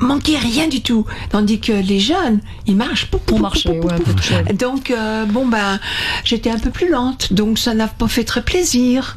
[0.04, 1.06] manquer rien du tout.
[1.32, 3.08] Tandis que les jeunes, ils marchent.
[3.26, 4.54] Pour marcher, ouais.
[4.54, 5.80] Donc, euh, bon, ben,
[6.24, 7.34] j'étais un peu plus lente.
[7.34, 9.16] Donc, ça n'a pas fait très plaisir.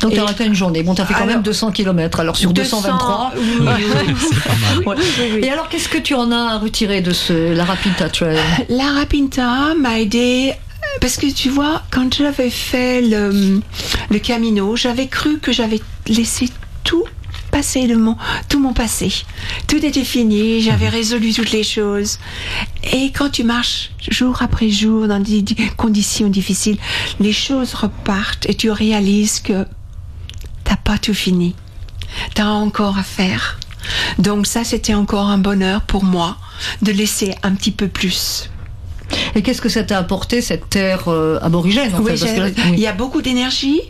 [0.00, 0.82] Donc tu as arrêté une journée.
[0.82, 2.20] Bon, tu as fait quand Alors, même 200 kilomètres.
[2.20, 3.32] Alors sur 200, 223.
[3.36, 3.42] oui,
[4.86, 5.40] oui.
[5.42, 10.00] Et alors qu'est-ce que tu en as retiré de ce Larapinta Trail La Rapinta m'a
[10.00, 10.52] aidé
[11.00, 13.60] parce que tu vois, quand j'avais fait le,
[14.10, 16.48] le Camino, j'avais cru que j'avais laissé
[16.84, 17.04] tout
[17.50, 18.16] passer de mon,
[18.48, 19.12] tout mon passé.
[19.66, 22.18] Tout était fini, j'avais résolu toutes les choses.
[22.92, 25.44] Et quand tu marches jour après jour dans des
[25.76, 26.78] conditions difficiles,
[27.20, 29.66] les choses repartent et tu réalises que
[30.64, 31.54] t'as pas tout fini.
[32.34, 33.58] T'as encore à faire.
[34.18, 36.36] Donc ça, c'était encore un bonheur pour moi
[36.82, 38.50] de laisser un petit peu plus.
[39.36, 42.28] Et qu'est-ce que ça t'a apporté cette terre euh, aborigène en Oui, fait, parce que
[42.28, 42.72] j'ai- là- oui.
[42.74, 43.80] il y a beaucoup d'énergie.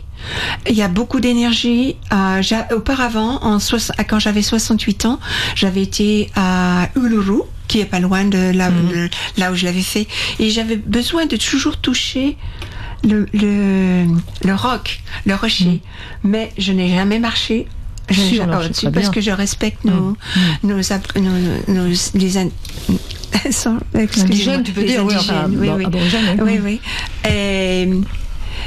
[0.69, 1.95] Il y a beaucoup d'énergie.
[2.13, 2.41] Euh,
[2.75, 3.59] auparavant, en
[4.07, 5.19] quand j'avais 68 ans,
[5.55, 9.09] j'avais été à Uluru, qui est pas loin de là, Mhm.
[9.37, 10.07] là où je l'avais fait,
[10.39, 12.37] et j'avais besoin de toujours toucher
[13.03, 14.05] le, le,
[14.43, 15.81] le roc, le rocher.
[16.23, 17.67] Mais je n'ai jamais marché.
[18.09, 18.21] Je
[18.71, 20.15] très parce que je respecte nos,
[20.63, 22.37] nos, app- nos- nos- les,
[23.93, 25.85] excusez-moi, Indigènes, tu peux les dire, oui, indigènes, oui, oui.
[25.85, 26.59] aborigènes, oui.
[26.63, 26.79] oui,
[27.25, 27.29] oui.
[27.29, 27.89] Et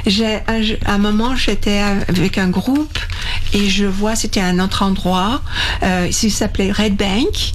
[0.05, 2.99] j'ai un, un moment, j'étais avec un groupe
[3.53, 5.41] et je vois, c'était un autre endroit,
[5.83, 7.53] euh, il s'appelait Red Bank.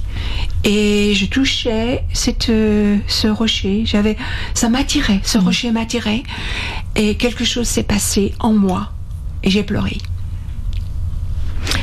[0.63, 3.83] Et je touchais cette, euh, ce rocher.
[3.85, 4.17] J'avais,
[4.53, 5.21] ça m'attirait.
[5.23, 6.23] Ce rocher m'attirait.
[6.95, 8.91] Et quelque chose s'est passé en moi.
[9.43, 9.97] Et j'ai pleuré.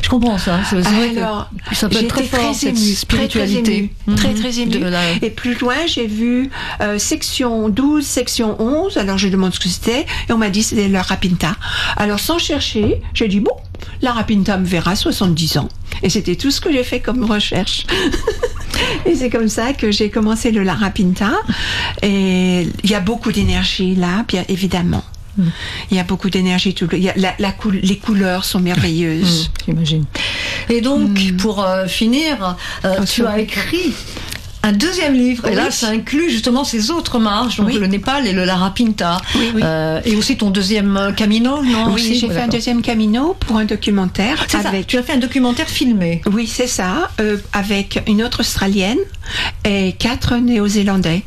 [0.03, 0.61] Je comprends ça.
[0.69, 3.91] C'est vrai Alors, que ça peut être très fort, cette émue, spiritualité.
[4.07, 4.35] Très, très Mhm.
[4.35, 4.79] Très, très émue.
[4.91, 6.51] La- Et plus loin, j'ai vu
[6.83, 8.97] euh, section 12, section 11.
[8.99, 10.07] Alors, je demande ce que c'était.
[10.29, 11.57] Et on m'a dit c'était la Rapinta.
[11.97, 13.53] Alors, sans chercher, j'ai dit, bon,
[14.03, 15.69] la Rapinta me verra 70 ans.
[16.03, 17.87] Et c'était tout ce que j'ai fait comme recherche.
[19.07, 21.31] Et c'est comme ça que j'ai commencé le La Rapinta.
[22.03, 25.05] Et il y a beaucoup d'énergie là, bien évidemment.
[25.37, 25.43] Mm.
[25.91, 26.75] Il y a beaucoup d'énergie.
[27.17, 29.49] la, la les couleurs sont merveilleuses.
[29.49, 30.05] Mm, J'imagine.
[30.69, 33.93] Et donc, pour euh, finir, euh, tu as écrit
[34.67, 37.79] un deuxième livre, et là, ça inclut justement ces autres marches, donc Oui.
[37.79, 39.61] le Népal et le Larapinta, Oui, oui.
[39.63, 41.93] Euh, et aussi ton deuxième euh, Camino, non?
[41.93, 44.87] Oui, j'ai fait un deuxième Camino pour un documentaire C'est ça, avec.
[44.87, 46.23] tu as fait un documentaire filmé.
[46.33, 48.99] Oui, c'est ça, euh, avec une autre Australienne
[49.67, 51.23] et quatre Néo-Zélandais.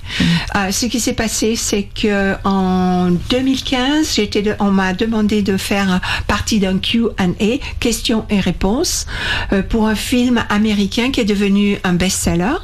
[0.56, 5.58] Euh, ce qui s'est passé, c'est que en 2015, j'étais, de- on m'a demandé de
[5.58, 7.46] faire partie d'un Q&A,
[7.80, 9.06] questions et réponses,
[9.70, 12.56] pour un film américain qui est devenu un best-seller.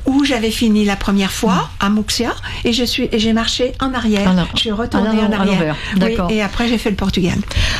[0.06, 2.34] où j'avais fini la première fois, à Muxia.
[2.64, 4.32] Et je suis, j'ai marché en arrière.
[4.32, 4.40] Mhm.
[4.40, 5.76] Ah, je suis retournée Ah, non, en arrière.
[6.02, 7.38] Oui, et après, j'ai fait le Portugal.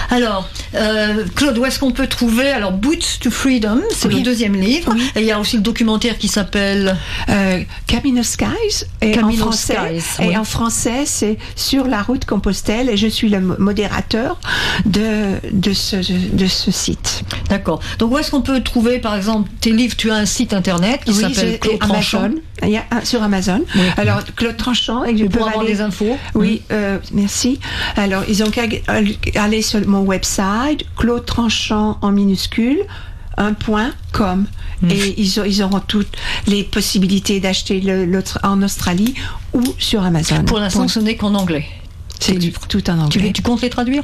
[0.10, 4.16] Alors, euh, Claude, où est-ce qu'on peut trouver alors Boots to Freedom, c'est Oui.
[4.18, 5.04] le deuxième livre, Oui.
[5.16, 6.98] et il y a aussi le documentaire qui s'appelle
[7.30, 12.26] Euh, Camino Skies et Camino en français Skies, et en français c'est sur la route
[12.26, 14.40] Compostelle et je suis le mo- modérateur
[14.86, 15.10] de
[15.68, 15.98] de ce
[16.42, 17.24] de ce site.
[17.50, 17.80] D'accord.
[18.00, 19.96] Donc où est-ce qu'on peut trouver, par exemple, tes livres?
[19.98, 21.78] Tu as un site internet qui Oui, s'appelle Claude.
[21.82, 22.32] Amazon.
[22.64, 23.62] Il y a un sur Amazon.
[23.76, 23.82] Oui.
[23.98, 26.18] Alors Claude Tranchant et je peux avoir aller- des infos.
[26.36, 27.60] Oui, euh, merci.
[27.96, 28.64] Alors, ils ont qu'à
[29.36, 32.80] aller sur mon website, Claude Tranchant en minuscule,
[33.40, 34.46] un point com.
[34.82, 34.92] Mm.
[34.92, 36.16] Et ils, ont- ils auront toutes
[36.48, 39.14] les possibilités d'acheter l'autre en Australie
[39.54, 40.44] ou sur Amazon.
[40.44, 41.66] Pour l'instant, ce n'est qu'en anglais.
[42.20, 42.38] c'est
[42.70, 43.32] tout, en anglais.
[43.34, 44.04] tu comptes les traduire?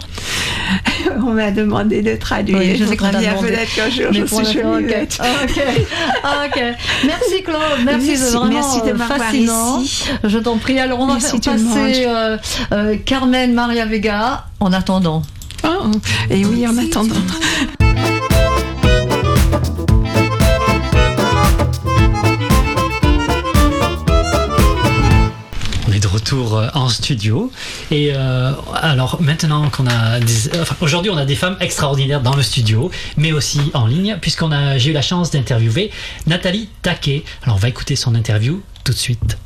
[1.26, 2.58] On m'a demandé de traduire.
[2.58, 3.48] Oui, je sais qu'on t'a demandé.
[3.50, 4.72] peut-être qu'un jour Mais je suis l'instant, ok.
[4.80, 5.18] cheminette.
[5.22, 5.62] Ah, ok.
[6.24, 6.62] Ah, ok.
[7.06, 9.82] Merci Claude, merci, Merci- vraiment merci de euh, m'avoir fascinant.
[9.82, 10.04] ici.
[10.24, 10.80] Je t'en prie.
[10.80, 11.78] Alors on va Merci monde.
[11.78, 12.38] passer euh,
[12.74, 15.22] euh, Carmen Maria Vega en attendant.
[15.64, 15.92] Oh,
[16.30, 17.16] et oui, en attendant.
[26.26, 27.52] retour euh, en studio.
[27.92, 32.36] Et euh, alors maintenant qu'on a des, enfin, aujourd'hui on a des femmes extraordinaires dans
[32.36, 35.92] le studio, mais aussi en ligne, puisqu'on a j'ai eu la chance d'interviewer
[36.28, 37.24] Nathalie Taquet.
[37.44, 39.38] Alors on va écouter son interview tout de suite.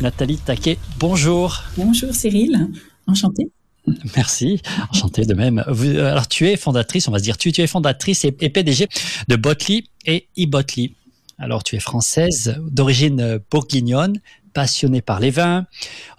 [0.00, 1.62] Nathalie Taquet, bonjour.
[1.76, 2.68] Bonjour Cyril,
[3.06, 3.48] enchantée.
[4.16, 4.60] Merci,
[4.92, 5.64] enchanté de même.
[5.68, 8.34] Vous- euh, alors tu es fondatrice, on va se dire tu, tu es fondatrice et,
[8.40, 8.88] et PDG
[9.28, 10.92] de Botley et eBotley.
[11.42, 14.20] Alors tu es française, d'origine euh, bourguignonne,
[14.54, 15.66] passionnée par les vins,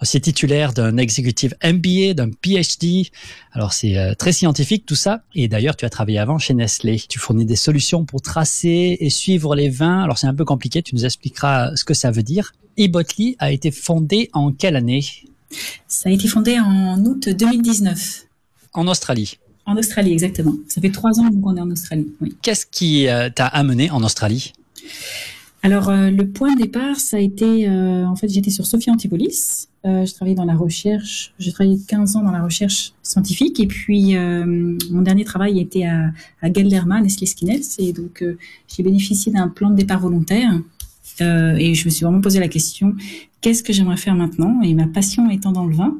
[0.02, 3.08] aussi titulaire d'un executive MBA, d'un PhD.
[3.52, 5.22] Alors c'est euh, très scientifique tout ça.
[5.34, 7.02] Et d'ailleurs tu as travaillé avant chez Nestlé.
[7.08, 10.02] Tu fournis des solutions pour tracer et suivre les vins.
[10.02, 12.52] Alors c'est un peu compliqué, tu nous expliqueras ce que ça veut dire.
[12.76, 15.06] eBotley a été fondé en quelle année?
[15.88, 18.26] Ça a été fondé en août 2019,
[18.74, 19.38] En Australie.
[19.64, 20.52] en Australie exactement.
[20.68, 22.08] Ça fait trois ans qu'on est en Australie.
[22.20, 22.36] Oui.
[22.42, 24.52] Qu'est-ce qui euh, t'a amené en Australie?
[25.64, 28.92] Alors euh, le point de départ, ça a été, euh, en fait, j'étais sur Sophia
[28.92, 29.70] Antipolis.
[29.86, 31.32] Euh, je travaillais dans la recherche.
[31.38, 36.10] J'ai travaillé 15 ans dans la recherche scientifique et puis mon dernier travail était à,
[36.42, 38.22] à Galderma, Nestlé Skinels, et donc
[38.68, 40.50] j'ai bénéficié d'un plan de départ volontaire.
[41.20, 42.94] Et je me suis vraiment posé la question
[43.40, 44.60] qu'est-ce que j'aimerais faire maintenant?
[44.62, 45.96] Et ma passion étant dans le vin,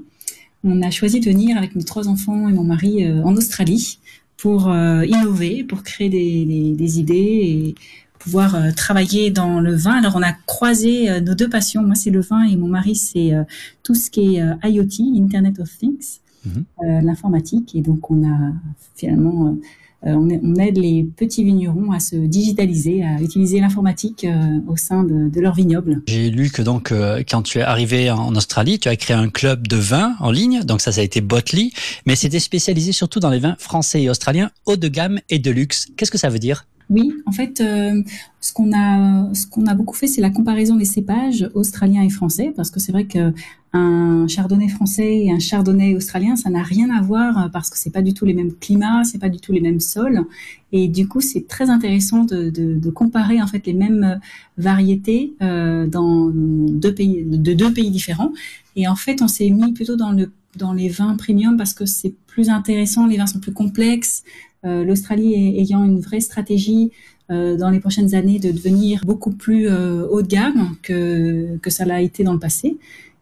[0.63, 3.99] on a choisi de venir avec mes trois enfants et mon mari en Australie
[4.37, 7.75] pour innover, pour créer des, idées
[8.25, 9.99] pouvoir euh, travailler dans le vin.
[9.99, 11.83] Alors on a croisé euh, nos deux passions.
[11.83, 13.45] Moi c'est le vin et mon mari c'est euh,
[13.83, 16.65] tout ce qui est IoT, Internet of Things, Mhm.
[17.03, 17.75] l'informatique.
[17.75, 18.53] Et donc on a
[18.97, 19.57] finalement
[20.03, 24.27] on, on, aide les petits vignerons à se digitaliser, à utiliser l'informatique
[24.69, 26.03] au sein de, de, leur vignoble.
[26.07, 26.93] J'ai lu que donc
[27.31, 30.65] quand tu es arrivé en Australie, tu as créé un club de vin en ligne,
[30.65, 31.71] donc ça ça a été Botley,
[32.05, 35.51] mais c'était spécialisé surtout dans les vins français et australiens haut de gamme et de
[35.51, 35.87] luxe.
[35.97, 36.67] Qu'est-ce que ça veut dire?
[36.95, 38.03] Oui, en fait, euh,
[38.41, 42.09] ce qu'on a, ce qu'on a beaucoup fait, c'est la comparaison des cépages australiens et
[42.09, 43.33] français, parce que c'est vrai que
[43.73, 47.91] un chardonnay français et un chardonnay australien, ça n'a rien à voir parce que c'est
[47.91, 50.25] pas du tout les mêmes climats, c'est pas du tout les mêmes sols,
[50.71, 54.21] et du coup, c'est très intéressant de, comparer en fait les mêmes
[54.57, 58.33] variétés euh, dans deux pays, de deux pays différents.
[58.77, 61.87] Et en fait, on s'est mis plutôt dans le dans les vins premium parce que
[61.87, 64.23] c'est plus intéressant, les vins sont plus complexes,
[64.65, 66.91] L'Australie ayant une vraie stratégie
[67.31, 71.71] euh, dans les prochaines années de devenir beaucoup plus euh, haut de gamme que, que
[71.71, 72.77] ça l'a été dans le passé.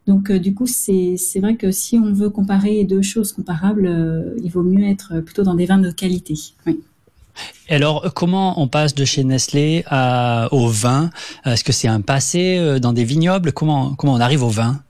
[0.07, 4.63] Donc du coup, c'est vrai que si on veut comparer deux choses comparables, il vaut
[4.63, 6.35] mieux être plutôt dans des vins de qualité.
[6.67, 6.81] Oui.
[7.69, 11.09] alors, comment on passe de chez Nestlé à, au vin?
[11.45, 13.53] Est-ce que c'est un passé dans des vignobles?
[13.53, 14.81] Comment, comment on arrive au vin?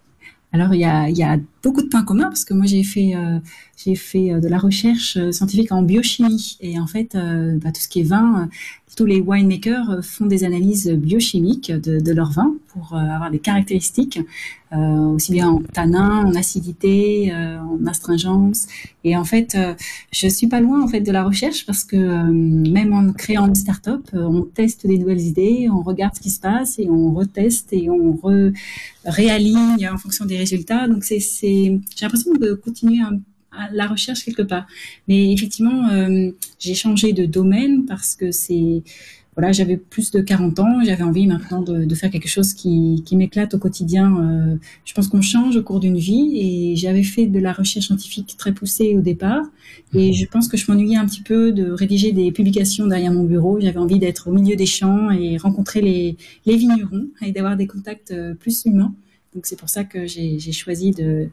[0.51, 2.83] Alors il y a, il y a beaucoup de points communs parce que moi j'ai
[2.83, 3.39] fait euh,
[3.77, 7.81] j'ai fait euh, de la recherche euh, scientifique en biochimie et en fait bah, tout
[7.81, 8.49] ce qui est vin
[8.95, 14.19] tous les winemakers font des analyses biochimiques de, de leur vin pour avoir des caractéristiques
[14.71, 18.67] aussi bien en tanin, en acidité, en astringence.
[19.03, 19.55] Et en fait,
[20.11, 23.55] je suis pas loin en fait de la recherche parce que même en créant une
[23.55, 27.73] start-up, on teste des nouvelles idées, on regarde ce qui se passe et on reteste
[27.73, 28.51] et on re
[29.05, 30.87] réaligne en fonction des résultats.
[30.87, 31.19] Donc c'est
[31.95, 34.65] j'ai l'impression de continuer à, la recherche quelque part.
[35.07, 38.83] Mais effectivement, euh, j'ai changé de domaine parce que c'est
[39.35, 43.53] voilà, j'avais plus de 40 ans, j'avais envie maintenant de, faire quelque chose qui, m'éclate
[43.55, 44.15] au quotidien.
[44.17, 47.87] Euh, je pense qu'on change au cours d'une vie et j'avais fait de la recherche
[47.87, 49.43] scientifique très poussée au départ
[49.93, 53.23] et je pense que je m'ennuyais un petit peu de rédiger des publications derrière mon
[53.23, 53.59] bureau.
[53.59, 57.67] J'avais envie d'être au milieu des champs et rencontrer les, les vignerons et d'avoir des
[57.67, 58.93] contacts euh, plus humains.
[59.35, 61.29] Donc c'est pour ça que j'ai choisi de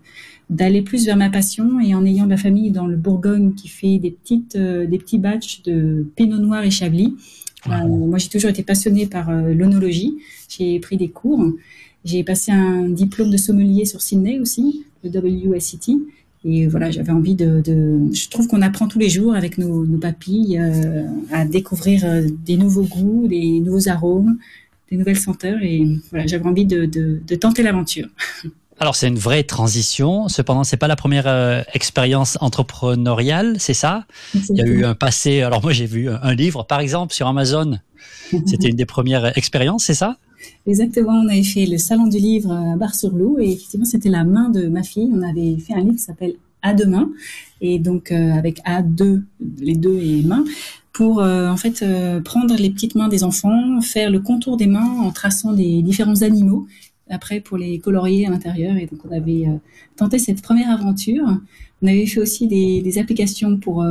[0.48, 3.98] d'aller plus vers ma passion et en ayant la famille dans le Bourgogne qui fait
[3.98, 7.14] des petites euh, des petits batchs de Pinot Noir et Chablis.
[7.68, 10.18] Euh, moi j'ai toujours été passionnée par euh, l'onologie.
[10.48, 11.44] J'ai pris des cours.
[12.04, 15.98] J'ai passé un diplôme de sommelier sur Sydney aussi, le WSET.
[16.42, 19.84] Et voilà, j'avais envie de, de, Je trouve qu'on apprend tous les jours avec nos,
[19.84, 20.58] nos papilles
[21.30, 22.02] à découvrir
[22.46, 24.38] des nouveaux goûts, des nouveaux arômes,
[24.90, 28.08] des nouvelles senteurs et voilà, j'avais envie de, de, de tenter l'aventure.
[28.80, 30.28] Alors c'est une vraie transition.
[30.28, 34.06] Cependant, c'est pas la première euh, expérience entrepreneuriale, c'est ça?
[34.34, 35.42] Il y a eu un passé.
[35.42, 37.78] Alors moi, j'ai vu un livre, par exemple, sur Amazon.
[38.46, 40.16] C'était une des premières expériences, c'est ça?
[40.66, 41.12] Exactement.
[41.12, 44.68] On avait fait le salon du livre à Bar-sur-Loup et effectivement, c'était la main de
[44.68, 45.10] ma fille.
[45.12, 47.10] On avait fait un livre qui s'appelle À demain
[47.60, 49.22] et donc euh, avec A deux,
[49.58, 50.44] les deux et main
[50.92, 54.66] pour euh, en fait euh, prendre les petites mains des enfants, faire le contour des
[54.66, 56.66] mains en traçant des différents animaux,
[57.08, 58.76] après pour les colorier à l'intérieur.
[58.76, 59.56] Et donc on avait euh,
[59.96, 61.24] tenté cette première aventure.
[61.82, 63.82] On avait fait aussi des, des applications pour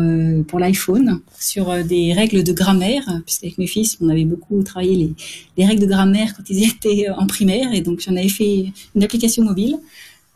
[0.47, 5.13] pour l'iPhone sur des règles de grammaire, puisqu'avec mes fils on avait beaucoup travaillé les,
[5.57, 9.03] les règles de grammaire quand ils étaient en primaire, et donc j'en avais fait une
[9.03, 9.79] application mobile.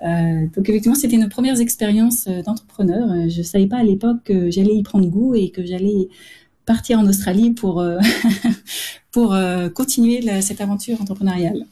[0.03, 3.29] Euh, donc effectivement, c'était nos premières expériences d'entrepreneur.
[3.29, 6.09] Je savais pas à l'époque que j'allais y prendre goût et que j'allais
[6.65, 7.99] partir en Australie pour, euh,
[9.11, 11.65] pour euh, continuer cette aventure entrepreneuriale.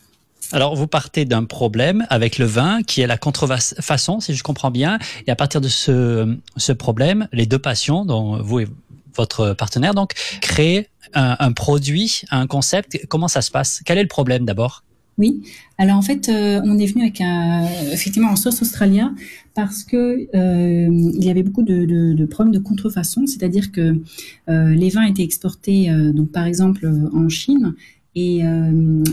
[0.54, 4.72] Alors, vous partez d'un problème avec le vin, qui est la contrefaçon, si je comprends
[4.72, 5.00] bien.
[5.26, 8.68] Et à partir de ce, ce problème, les deux passions, dont vous et
[9.16, 13.06] votre partenaire, donc, créent un, un produit, un concept.
[13.08, 13.82] Comment ça se passe?
[13.86, 14.84] Quel est le problème d'abord?
[15.18, 15.44] Oui.
[15.78, 19.16] Alors en fait, euh, on est venu avec un, effectivement en sauce australien
[19.54, 24.00] parce que euh, il y avait beaucoup de, problèmes de contrefaçon, c'est-à-dire que
[24.50, 27.76] euh, les vins étaient exportés, donc par exemple en Chine,
[28.14, 28.42] et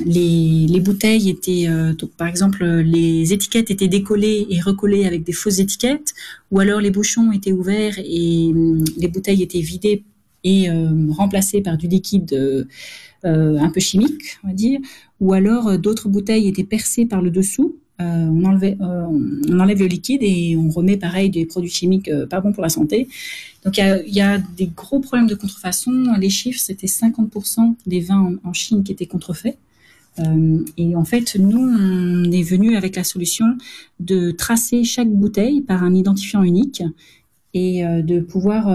[0.07, 5.33] les, les, bouteilles étaient, donc, par exemple, les étiquettes étaient décollées et recollées avec des
[5.33, 6.15] fausses étiquettes,
[6.51, 8.51] ou alors les bouchons étaient ouverts et
[8.97, 10.03] les bouteilles étaient vidées
[10.43, 10.69] et
[11.11, 12.67] remplacées par du liquide
[13.25, 14.81] un peu chimique, on va dire,
[15.21, 17.77] ou alors euh, d'autres bouteilles étaient percées par le dessous.
[18.01, 22.41] Euh, on, enlevait, on enlève le liquide et on remet pareil des produits chimiques pas
[22.41, 23.09] bons pour la santé.
[23.65, 25.91] Donc il y a, des gros problèmes de contrefaçon.
[26.17, 29.59] Les chiffres, c'était 50% des vins en, Chine qui étaient contrefaits.
[30.77, 33.47] et en fait, nous, on est venu avec la solution
[33.99, 36.85] de tracer chaque bouteille par un identifiant unique
[37.53, 38.69] et de pouvoir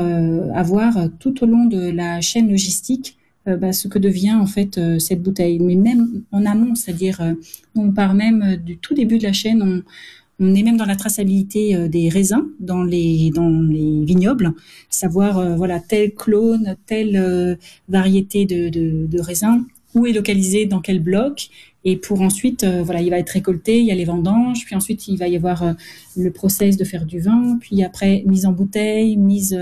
[0.53, 4.77] avoir tout au long de la chaîne logistique euh, bah, ce que devient en fait
[4.77, 5.59] euh, cette bouteille.
[5.59, 7.33] Mais même en amont, c'est-à-dire euh,
[7.75, 9.81] on part même du tout début de la chaîne, on,
[10.39, 14.53] On est même dans la traçabilité euh, des raisins dans les dans les vignobles,
[14.89, 17.55] savoir euh, voilà tel clone, telle euh,
[17.87, 19.63] variété de, de, de raisins,
[19.93, 21.49] où est localisé dans quel bloc
[21.85, 24.75] et pour ensuite, euh, voilà, il va être récolté, il y a les vendanges, puis
[24.75, 25.73] ensuite il va y avoir euh,
[26.15, 29.57] le process de faire du vin, puis après mise en bouteille, mise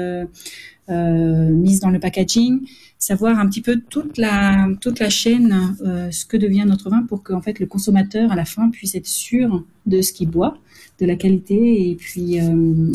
[0.90, 2.62] euh, mise dans le packaging,
[2.98, 7.04] savoir un petit peu toute la toute la chaîne, euh, ce que devient notre vin
[7.04, 10.58] pour que fait le consommateur à la fin puisse être sûr de ce qu'il boit,
[11.00, 12.52] de la qualité et puis euh,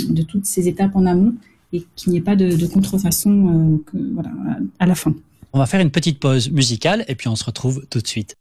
[0.09, 1.35] de toutes ces étapes en amont
[1.73, 3.81] et qu'il n'y ait pas de, contrefaçon
[4.79, 5.15] à la fin.
[5.53, 8.37] On va faire une petite pause musicale et puis on se retrouve tout de suite.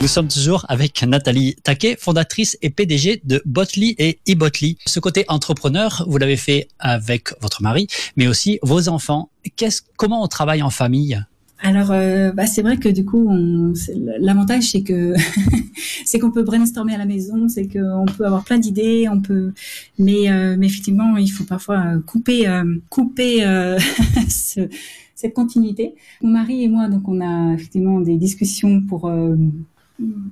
[0.00, 4.76] Nous sommes toujours avec Nathalie Taquet, fondatrice et PDG de Botly et eBotly.
[4.86, 7.86] Ce côté entrepreneur, vous l'avez fait avec votre mari,
[8.16, 9.30] mais aussi vos enfants.
[9.56, 11.20] Qu'est-ce, comment on travaille en famille?
[11.60, 13.26] Alors, euh, bah, c'est vrai que du coup,
[14.20, 15.14] l'avantage c'est que
[16.04, 19.54] c'est qu'on peut brainstormer à la maison, c'est qu'on peut avoir plein d'idées, on peut,
[19.98, 22.46] mais, euh, mais effectivement, il faut parfois euh, couper,
[22.90, 23.40] couper
[24.28, 24.68] ce-
[25.14, 25.94] cette continuité.
[26.22, 29.10] Mon mari et moi, donc, on a effectivement des discussions pour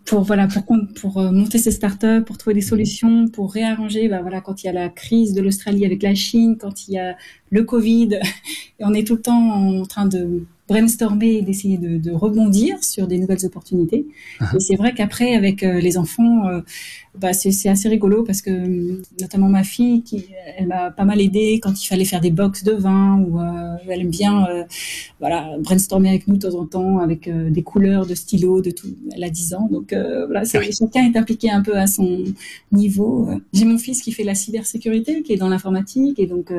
[0.04, 0.64] pour voilà pour
[1.00, 4.08] pour euh, monter ces startups, pour trouver des solutions, pour réarranger.
[4.08, 6.94] Bah voilà, quand il y a la crise de l'Australie avec la Chine, quand il
[6.94, 7.16] y a
[7.54, 8.18] le Covid,
[8.80, 12.82] et on est tout le temps en train de brainstormer et d'essayer de, de rebondir
[12.82, 14.06] sur des nouvelles opportunités.
[14.54, 16.60] Et c'est vrai qu'après, avec euh, les enfants, euh,
[17.16, 20.26] bah, c'est assez rigolo parce que euh, notamment ma fille, qui,
[20.56, 23.76] elle m'a pas mal aidé quand il fallait faire des box de vin ou euh,
[23.88, 24.64] elle aime bien euh,
[25.20, 28.88] voilà brainstormer avec nous de temps en temps avec des couleurs, de stylos, de tout.
[29.14, 32.24] Elle a 10 ans, donc voilà, chacun est impliqué un peu à son
[32.72, 33.28] niveau.
[33.52, 36.52] J'ai mon fils qui fait la cybersécurité, qui est dans l'informatique et donc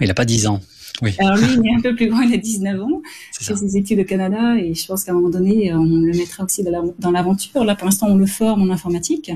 [0.00, 0.60] Il n'a pas 10 ans.
[1.00, 3.00] Oui, alors lui, il est un peu plus grand, il a 19 ans.
[3.40, 6.12] Il fait ses études au Canada et je pense qu'à un moment donné, on le
[6.16, 7.64] mettra aussi dans la- dans l'aventure.
[7.64, 9.32] Là, pour l'instant, on le forme en informatique.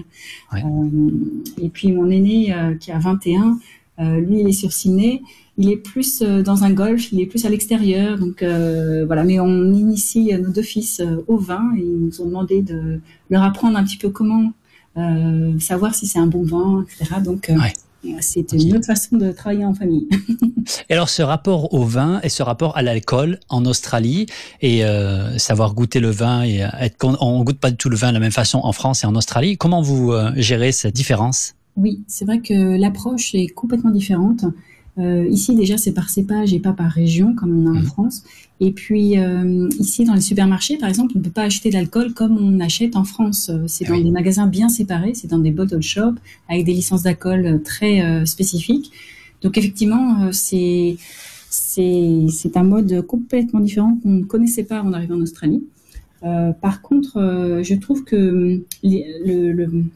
[0.53, 0.62] Ouais.
[0.62, 1.11] Euh,
[1.61, 3.59] et puis mon aîné, euh, qui a 21,
[3.99, 5.22] euh, lui, il est sur Sydney.
[5.59, 8.18] Il est plus dans un golf, il est plus à l'extérieur.
[8.18, 12.61] Donc voilà, mais on initie nos deux fils au vin et ils nous ont demandé
[12.61, 14.53] de leur apprendre un petit peu comment
[15.59, 17.20] savoir si c'est un bon vin, etc.
[17.24, 17.72] Donc Ouais.
[18.20, 20.09] C'est une autre façon de travailler en famille.
[20.88, 24.26] Et alors, ce rapport au vin et ce rapport à l'alcool en Australie
[24.61, 27.97] et euh, savoir goûter le vin et euh, être, on goûte pas du tout le
[27.97, 29.57] vin de la même façon en France et en Australie.
[29.57, 31.55] Comment vous euh, gérez cette différence?
[31.76, 34.44] Oui, c'est vrai que l'approche est complètement différente.
[34.99, 37.84] Euh, ici, déjà, c'est par cépage et pas par région, comme on a en Mhm.
[37.84, 38.24] France.
[38.61, 42.14] Et puis, euh, ici, dans les supermarchés, par exemple, on ne peut pas acheter d'alcool
[42.14, 43.51] comme on achète en France.
[43.51, 44.05] Euh, C'est dans oui.
[44.05, 46.18] des magasins bien séparés, c'est dans des bottle shops
[46.49, 48.90] avec des licences d'alcool très euh, spécifiques.
[49.42, 50.97] Donc, effectivement, c'est
[52.55, 55.62] un mode complètement différent qu'on ne connaissait pas avant d'arriver en Australie.
[56.62, 58.62] Par contre, je trouve que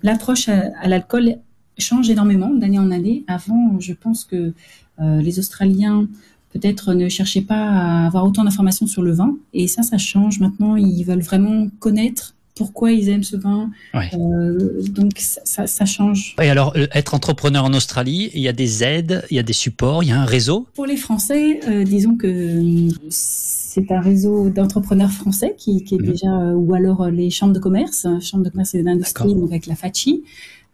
[0.03, 1.37] l'approche à, à l'alcool
[1.79, 3.25] change énormément d'année en année.
[3.27, 4.53] Avant, je pense que
[5.01, 6.07] les Australiens
[6.53, 10.41] peut-être ne cherchaient pas à avoir autant d'informations sur le vin, et ça, ça change.
[10.41, 13.71] Maintenant, ils veulent vraiment connaître pourquoi ils aiment ce vin.
[13.95, 14.11] Ouais.
[14.15, 16.35] Euh, donc, ça, ça, ça change.
[16.43, 19.43] Et alors, euh, être entrepreneur en Australie, il y a des aides, il y a
[19.43, 20.67] des supports, il y a un réseau?
[20.75, 25.99] Pour les Français, euh, disons que euh, c'est un réseau d'entrepreneurs français qui, qui est
[25.99, 26.11] Mhm.
[26.11, 29.35] déjà, euh, ou alors euh, les chambres de commerce, euh, chambres de commerce et d'industrie,
[29.35, 30.23] donc avec la FACHI.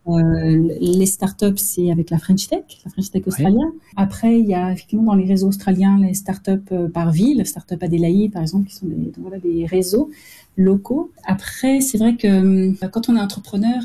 [0.09, 3.65] Euh, les startups, c'est avec la French Tech, la French Tech Australia.
[3.97, 7.83] Après, il y a effectivement dans les réseaux australiens les startups euh, par ville, Startup
[7.83, 10.11] Adélaïde par exemple, qui sont des, donc voilà, des réseaux
[10.57, 11.11] locaux.
[11.25, 13.83] Après, c'est vrai que euh, quand on est entrepreneur,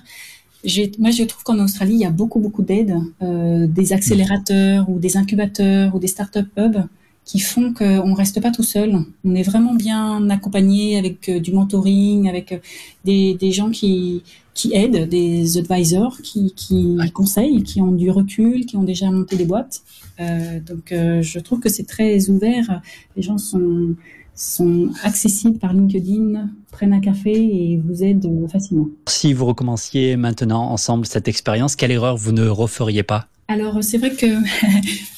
[0.99, 4.99] moi, je trouve qu'en Australie, il y a beaucoup, beaucoup d'aides, euh, des accélérateurs ou
[4.99, 6.86] des incubateurs ou des startup hubs
[7.26, 8.97] qui font qu'on ne reste pas tout seul.
[9.24, 12.57] On est vraiment bien accompagné avec euh, du mentoring, avec euh,
[13.05, 17.09] des, des gens qui, qui aident, des advisors qui, qui Ouais.
[17.11, 19.82] conseillent, qui ont du recul, qui ont déjà monté des boîtes.
[20.19, 22.82] Euh, donc, euh, je trouve que c'est très ouvert.
[23.15, 23.95] Les gens sont,
[24.36, 28.88] sont accessibles par LinkedIn, prennent un café et vous aident facilement.
[29.07, 33.28] Si vous recommenciez maintenant ensemble cette expérience, quelle erreur vous ne referiez pas?
[33.51, 34.27] Alors, c'est vrai que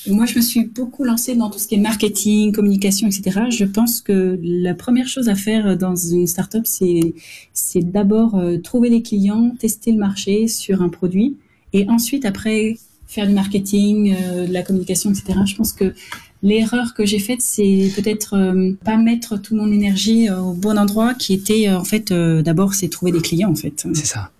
[0.09, 3.41] moi, je me suis beaucoup lancée dans tout ce qui est marketing, communication, etc.
[3.51, 7.13] Je pense que la première chose à faire dans une startup, c'est,
[7.53, 11.38] c'est d'abord euh, trouver des clients, tester le marché sur un produit
[11.73, 15.38] et ensuite, après, faire du marketing, euh, de la communication, etc.
[15.45, 15.93] Je pense que
[16.41, 21.13] l'erreur que j'ai faite, c'est peut-être euh, pas mettre toute mon énergie au bon endroit
[21.13, 23.86] qui était, en fait, d'abord, c'est trouver des clients, en fait.
[23.93, 24.31] C'est ça.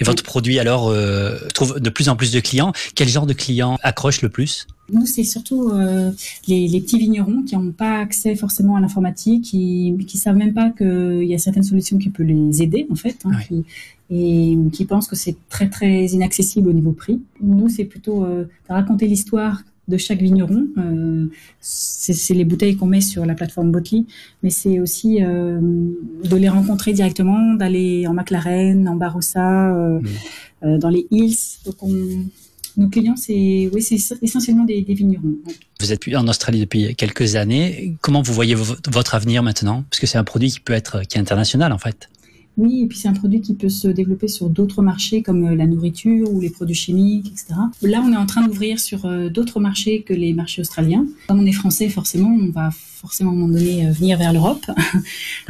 [0.00, 2.72] Et votre produit alors euh, trouve de plus en plus de clients.
[2.94, 4.66] Quel genre de clients accroche le plus?
[4.92, 6.10] Nous, c'est surtout euh,
[6.46, 10.52] les, les, petits vignerons qui n'ont pas accès forcément à l'informatique, qui qui savent même
[10.52, 13.64] pas qu'il y a certaines solutions qui peuvent les aider en fait, hein, qui,
[14.10, 17.22] et qui pensent que c'est très très inaccessible au niveau prix.
[17.40, 20.66] Nous, c'est plutôt euh, de raconter l'histoire de chaque vigneron.
[20.78, 21.26] Euh,
[21.60, 24.04] c'est les bouteilles qu'on met sur la plateforme Botley,
[24.42, 30.00] mais c'est aussi euh, de les rencontrer directement, d'aller en McLaren, en Barossa, euh,
[30.62, 30.78] Mm.
[30.78, 31.36] dans les hills.
[31.66, 31.92] Donc on,
[32.76, 35.34] nos clients, c'est oui, c'est essentiellement des, des vignerons.
[35.80, 37.94] Vous êtes en Australie depuis quelques années.
[38.00, 39.84] Comment vous voyez vo- votre avenir maintenant?
[39.90, 42.08] Parce que c'est un produit qui peut être qui est international en fait.
[42.56, 45.54] Oui, et puis c'est un produit qui peut se développer sur d'autres marchés comme euh,
[45.56, 47.54] la nourriture ou les produits chimiques, etc.
[47.82, 51.04] Là, on est en train d'ouvrir sur euh, d'autres marchés que les marchés australiens.
[51.26, 54.32] Comme on est français, forcément, on va forcément à un moment donné euh, venir vers
[54.32, 54.64] l'Europe.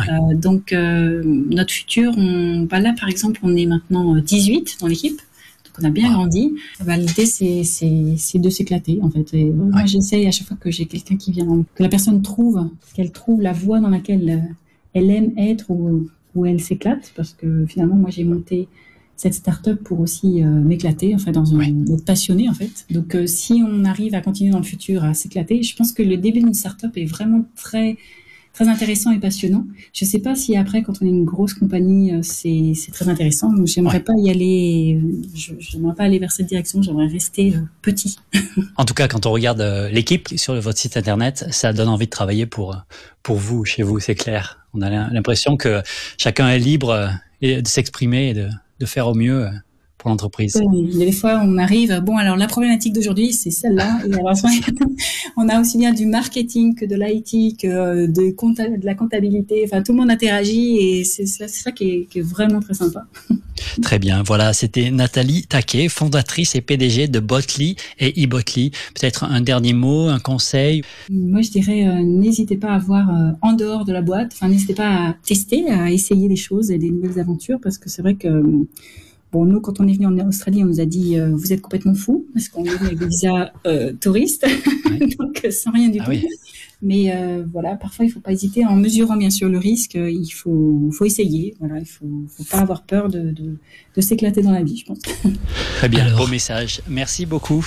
[0.00, 4.78] Euh, donc, euh, notre futur, on, bah là, par exemple, on est maintenant euh, 18
[4.80, 5.16] dans l'équipe.
[5.64, 6.14] Donc, on a bien Wow.
[6.14, 6.52] grandi.
[6.84, 9.32] Bah, L'idée, c'est, de s'éclater, en fait.
[9.34, 9.86] Et, Moi, Ouais.
[9.86, 13.40] j'essaye à chaque fois que j'ai quelqu'un qui vient, que la personne trouve, qu'elle trouve
[13.40, 14.54] la voie dans laquelle
[14.94, 18.68] elle aime être ou où elle s'éclate parce que finalement moi j'ai monté
[19.16, 21.72] cette start-up pour aussi euh, m'éclater enfin dans un Ouais.
[21.92, 25.14] être passionné en fait donc euh, si on arrive à continuer dans le futur à
[25.14, 27.96] s'éclater je pense que le début d'une start-up est vraiment très
[28.54, 32.12] très intéressant et passionnant je sais pas si après quand on est une grosse compagnie
[32.14, 34.02] euh, c'est c'est très intéressant donc j'aimerais Ouais.
[34.04, 35.00] pas y aller
[35.34, 38.16] je j'aimerais pas aller vers cette direction j'aimerais rester euh, petit
[38.76, 42.06] En tout cas, quand on regarde euh, l'équipe sur votre site internet, ça donne envie
[42.06, 42.76] de travailler pour
[43.22, 44.66] pour vous, chez vous, c'est clair.
[44.74, 45.82] On a l'im- l'impression que
[46.18, 47.10] chacun est libre
[47.42, 48.48] de s'exprimer et de,
[48.80, 49.48] de faire au mieux
[50.04, 50.54] pour l'entreprise.
[50.62, 51.98] Oui, il y a des fois, on arrive.
[52.04, 54.00] Bon, alors la problématique d'aujourd'hui, c'est celle-là.
[55.38, 58.94] On a aussi bien du marketing que de l'IT, que euh, de, compta- de la
[58.94, 59.62] comptabilité.
[59.64, 63.06] Enfin, tout le monde interagit et c'est ça, qui, est, qui est vraiment très sympa.
[63.82, 64.22] Très bien.
[64.22, 68.72] Voilà, c'était Nathalie Taquet, fondatrice et PDG de Botley et eBotley.
[68.94, 70.82] Peut-être un dernier mot, un conseil?
[71.08, 74.32] Moi, je dirais, euh, n'hésitez pas à voir euh, en dehors de la boîte.
[74.34, 77.88] Enfin, n'hésitez pas à tester, à essayer des choses et des nouvelles aventures parce que
[77.88, 78.28] c'est vrai que.
[79.34, 81.60] Bon, nous, quand on est venu en Australie, on nous a dit euh, vous êtes
[81.60, 84.46] complètement fous parce qu'on est venu avec des visas euh, touristes,
[85.18, 86.10] donc euh, sans rien du Ah tout.
[86.12, 86.24] oui.
[86.82, 89.94] Mais euh, voilà, parfois il faut pas hésiter en mesurant bien sûr le risque.
[89.96, 91.56] Il faut, faut essayer.
[91.58, 93.56] Voilà, il faut, faut pas avoir peur de, de,
[93.96, 95.00] de s'éclater dans la vie, je pense.
[95.78, 96.04] Très bien.
[96.04, 96.18] Alors.
[96.20, 96.80] Beau message.
[96.88, 97.66] Merci beaucoup.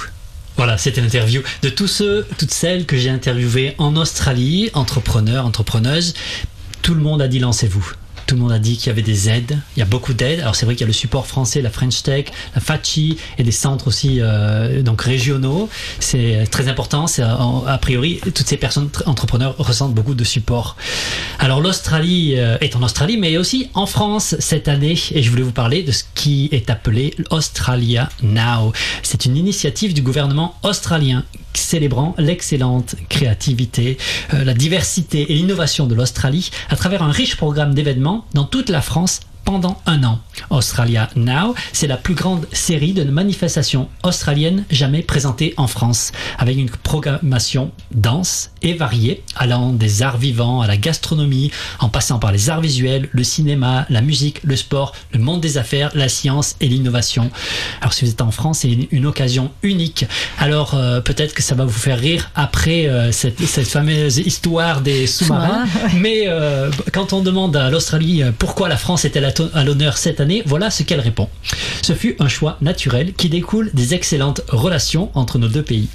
[0.56, 6.14] Voilà, c'était l'interview de tous ceux, toutes celles que j'ai interviewées en Australie, entrepreneurs, entrepreneuses.
[6.82, 7.92] Tout le monde a dit lancez-vous.
[8.28, 9.58] Tout le monde a dit qu'il y avait des aides.
[9.76, 10.42] Il y a beaucoup d'aides.
[10.42, 13.44] Alors c'est vrai qu'il y a le support français, la French Tech, la FACI et
[13.44, 15.70] des centres aussi euh, donc régionaux.
[16.00, 17.08] C'est très important.
[17.08, 20.76] C'est a priori toutes ces personnes tr- entrepreneurs ressentent beaucoup de support.
[21.40, 24.98] Alors l'Australie euh, est en Australie, mais aussi en France cette année.
[25.12, 28.74] Et je voulais vous parler de ce qui est appelé Australia Now.
[29.04, 31.24] C'est une initiative du gouvernement australien
[31.60, 33.98] célébrant l'excellente créativité,
[34.34, 38.70] euh, la diversité et l'innovation de l'Australie à travers un riche programme d'événements dans toute
[38.70, 40.20] la France pendant un an.
[40.50, 46.58] Australia Now, c'est la plus grande série de manifestations australiennes jamais présentées en France, avec
[46.58, 52.34] une programmation dense et variée, allant des arts vivants à la gastronomie, en passant par
[52.34, 56.58] les arts visuels, le cinéma, la musique, le sport, le monde des affaires, la science
[56.60, 57.32] et l'innovation.
[57.80, 60.06] Alors si vous êtes en France, c'est une, une occasion unique.
[60.40, 64.82] Alors euh, peut-être que ça va vous faire rire après euh, cette, cette fameuse histoire
[64.82, 65.66] des sous-marins.
[65.96, 70.20] Mais euh, quand on demande à l'Australie pourquoi la France à to- à l'honneur cette
[70.20, 71.30] année, voilà ce qu'elle répond.
[71.82, 75.88] Ce fut un choix naturel qui découle des excellentes relations entre nos deux pays.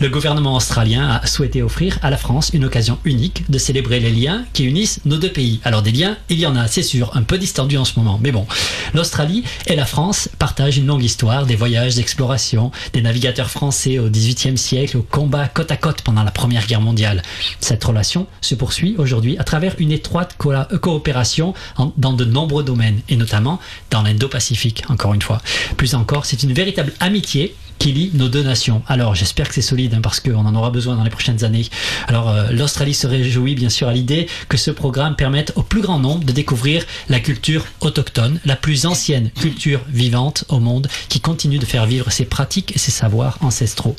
[0.00, 4.10] Le gouvernement australien a souhaité offrir à la France une occasion unique de célébrer les
[4.10, 5.60] liens qui unissent nos deux pays.
[5.64, 8.20] Alors des liens, il y en a, c'est sûr, un peu distendus en ce moment,
[8.22, 8.46] mais bon.
[8.92, 14.10] L'Australie et la France partagent une longue histoire, des voyages d'exploration, des navigateurs français au
[14.10, 17.22] XVIIIe siècle, au combat côte à côte pendant la Première Guerre mondiale.
[17.60, 21.54] Cette relation se poursuit aujourd'hui à travers une étroite co- coopération
[21.96, 22.75] dans de nombreux domaines,
[23.08, 23.60] et notamment
[23.90, 25.40] dans l'Indo-Pacifique, encore une fois.
[25.76, 28.82] Plus encore, c'est une véritable amitié qui lie nos deux nations.
[28.86, 31.66] Alors j'espère que c'est solide hein, parce qu'on en aura besoin dans les prochaines années.
[32.08, 35.80] Alors euh, l'Australie se réjouit bien sûr à l'idée que ce programme permette au plus
[35.80, 41.20] grand nombre de découvrir la culture autochtone, la plus ancienne culture vivante au monde qui
[41.20, 43.96] continue de faire vivre ses pratiques et ses savoirs ancestraux.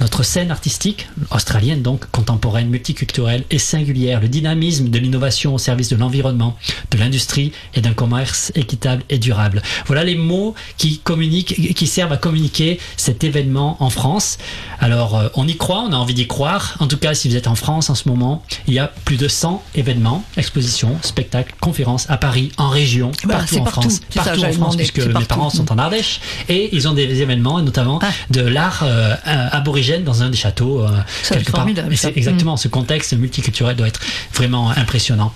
[0.00, 5.88] Notre scène artistique, australienne donc, contemporaine, multiculturelle et singulière, le dynamisme de l'innovation au service
[5.88, 6.56] de l'environnement,
[6.90, 9.62] de l'industrie et d'un commerce équitable et durable.
[9.86, 14.38] Voilà les mots qui communiquent, qui servent à communiquer cet événement en France.
[14.80, 16.76] Alors, euh, on y croit, on a envie d'y croire.
[16.80, 19.16] En tout cas, si vous êtes en France en ce moment, il y a plus
[19.16, 23.80] de 100 événements, expositions, spectacles, conférences à Paris, en région, Bah, partout c'est en partout.
[23.82, 24.00] France.
[24.10, 25.26] Ça, Partout en France, puisque mes partout.
[25.28, 28.08] parents sont en Ardèche et ils ont des événements, notamment Ah.
[28.30, 30.88] de l'art euh, euh, aborigène dans un des châteaux euh,
[31.28, 31.60] quelque c'est part.
[31.62, 32.08] formidable, ça.
[32.14, 34.00] exactement ce contexte multiculturel doit être
[34.32, 35.32] vraiment impressionnant.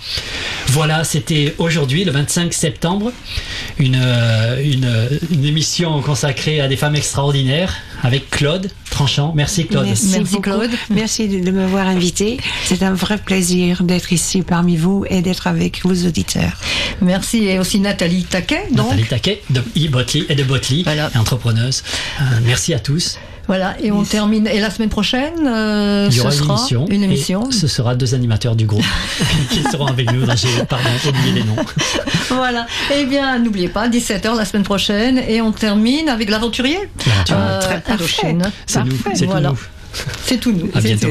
[0.68, 3.12] Voilà, c'était aujourd'hui le 25 septembre
[3.78, 3.94] une,
[4.62, 7.47] une, une émission consacrée à des femmes extraordinaires
[8.02, 9.32] avec Claude Tranchant.
[9.34, 9.86] Merci Claude.
[9.86, 10.42] Merci, Merci, beaucoup.
[10.42, 10.70] Claude.
[10.90, 12.38] Merci de, m'avoir invité.
[12.64, 16.52] C'est un vrai plaisir d'être ici parmi vous et d'être avec vos auditeurs.
[17.00, 18.64] Merci et aussi Nathalie Taquet.
[18.72, 21.10] Donc, Nathalie Taquet de e-Botley et de Botley, Voilà.
[21.16, 21.82] entrepreneuse.
[22.20, 23.18] Euh, merci à tous.
[23.48, 24.46] Voilà, et on termine.
[24.46, 26.86] Et la semaine prochaine, euh, Il y aura ce une sera émission.
[26.88, 27.50] une et émission.
[27.50, 28.84] ce sera deux animateurs du groupe
[29.50, 30.24] qui seront avec nous.
[30.24, 31.56] Dans, j'ai pardon, oublié les noms.
[32.28, 32.66] Voilà.
[32.94, 36.78] Eh bien, n'oubliez pas, 17h la semaine prochaine, et on termine avec l'aventurier.
[37.06, 37.36] L'aventure.
[37.38, 38.92] Euh, Très c'est nous.
[39.14, 39.48] C'est tout Voilà.
[39.50, 39.58] nous.
[40.24, 40.70] C'est tout nous.
[40.74, 41.08] À bientôt.